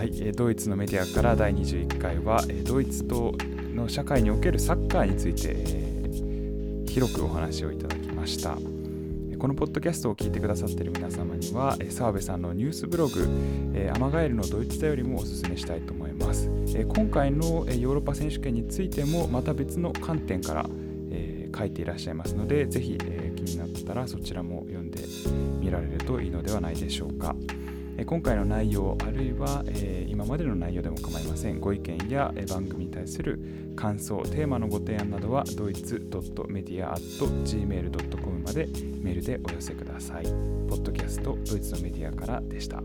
[0.02, 3.36] はい、ドイツのメディアから第21回はドイツと
[3.76, 13.30] の社会におけるサッカーについて、えー、広くお話をいただきましたこのポッドキャストを聞いてくださっている皆様には澤部さんのニュースブログ
[13.96, 16.50] 「アマガエルのドイツだよりもおすすめしたいと思います
[16.88, 20.66] 今回のヨーロッパ選手権についてもまた別の観点から
[21.56, 22.98] 書いていらっしゃいますのでぜひ
[23.36, 25.04] 気になったらそちらも読んで
[25.60, 27.36] みられるといいのではないでしょうか。
[28.06, 31.60] 今回の内容あるいは、え今までの内容でも構いません。
[31.60, 33.40] ご意見や、番組に対する
[33.76, 38.68] 感想テーマのご提案などはドイツ .media.gmail.com まで
[39.02, 40.24] メールでお寄せください。
[40.24, 40.30] ポ
[40.76, 42.82] ッドキャストドイツのメディアからでした。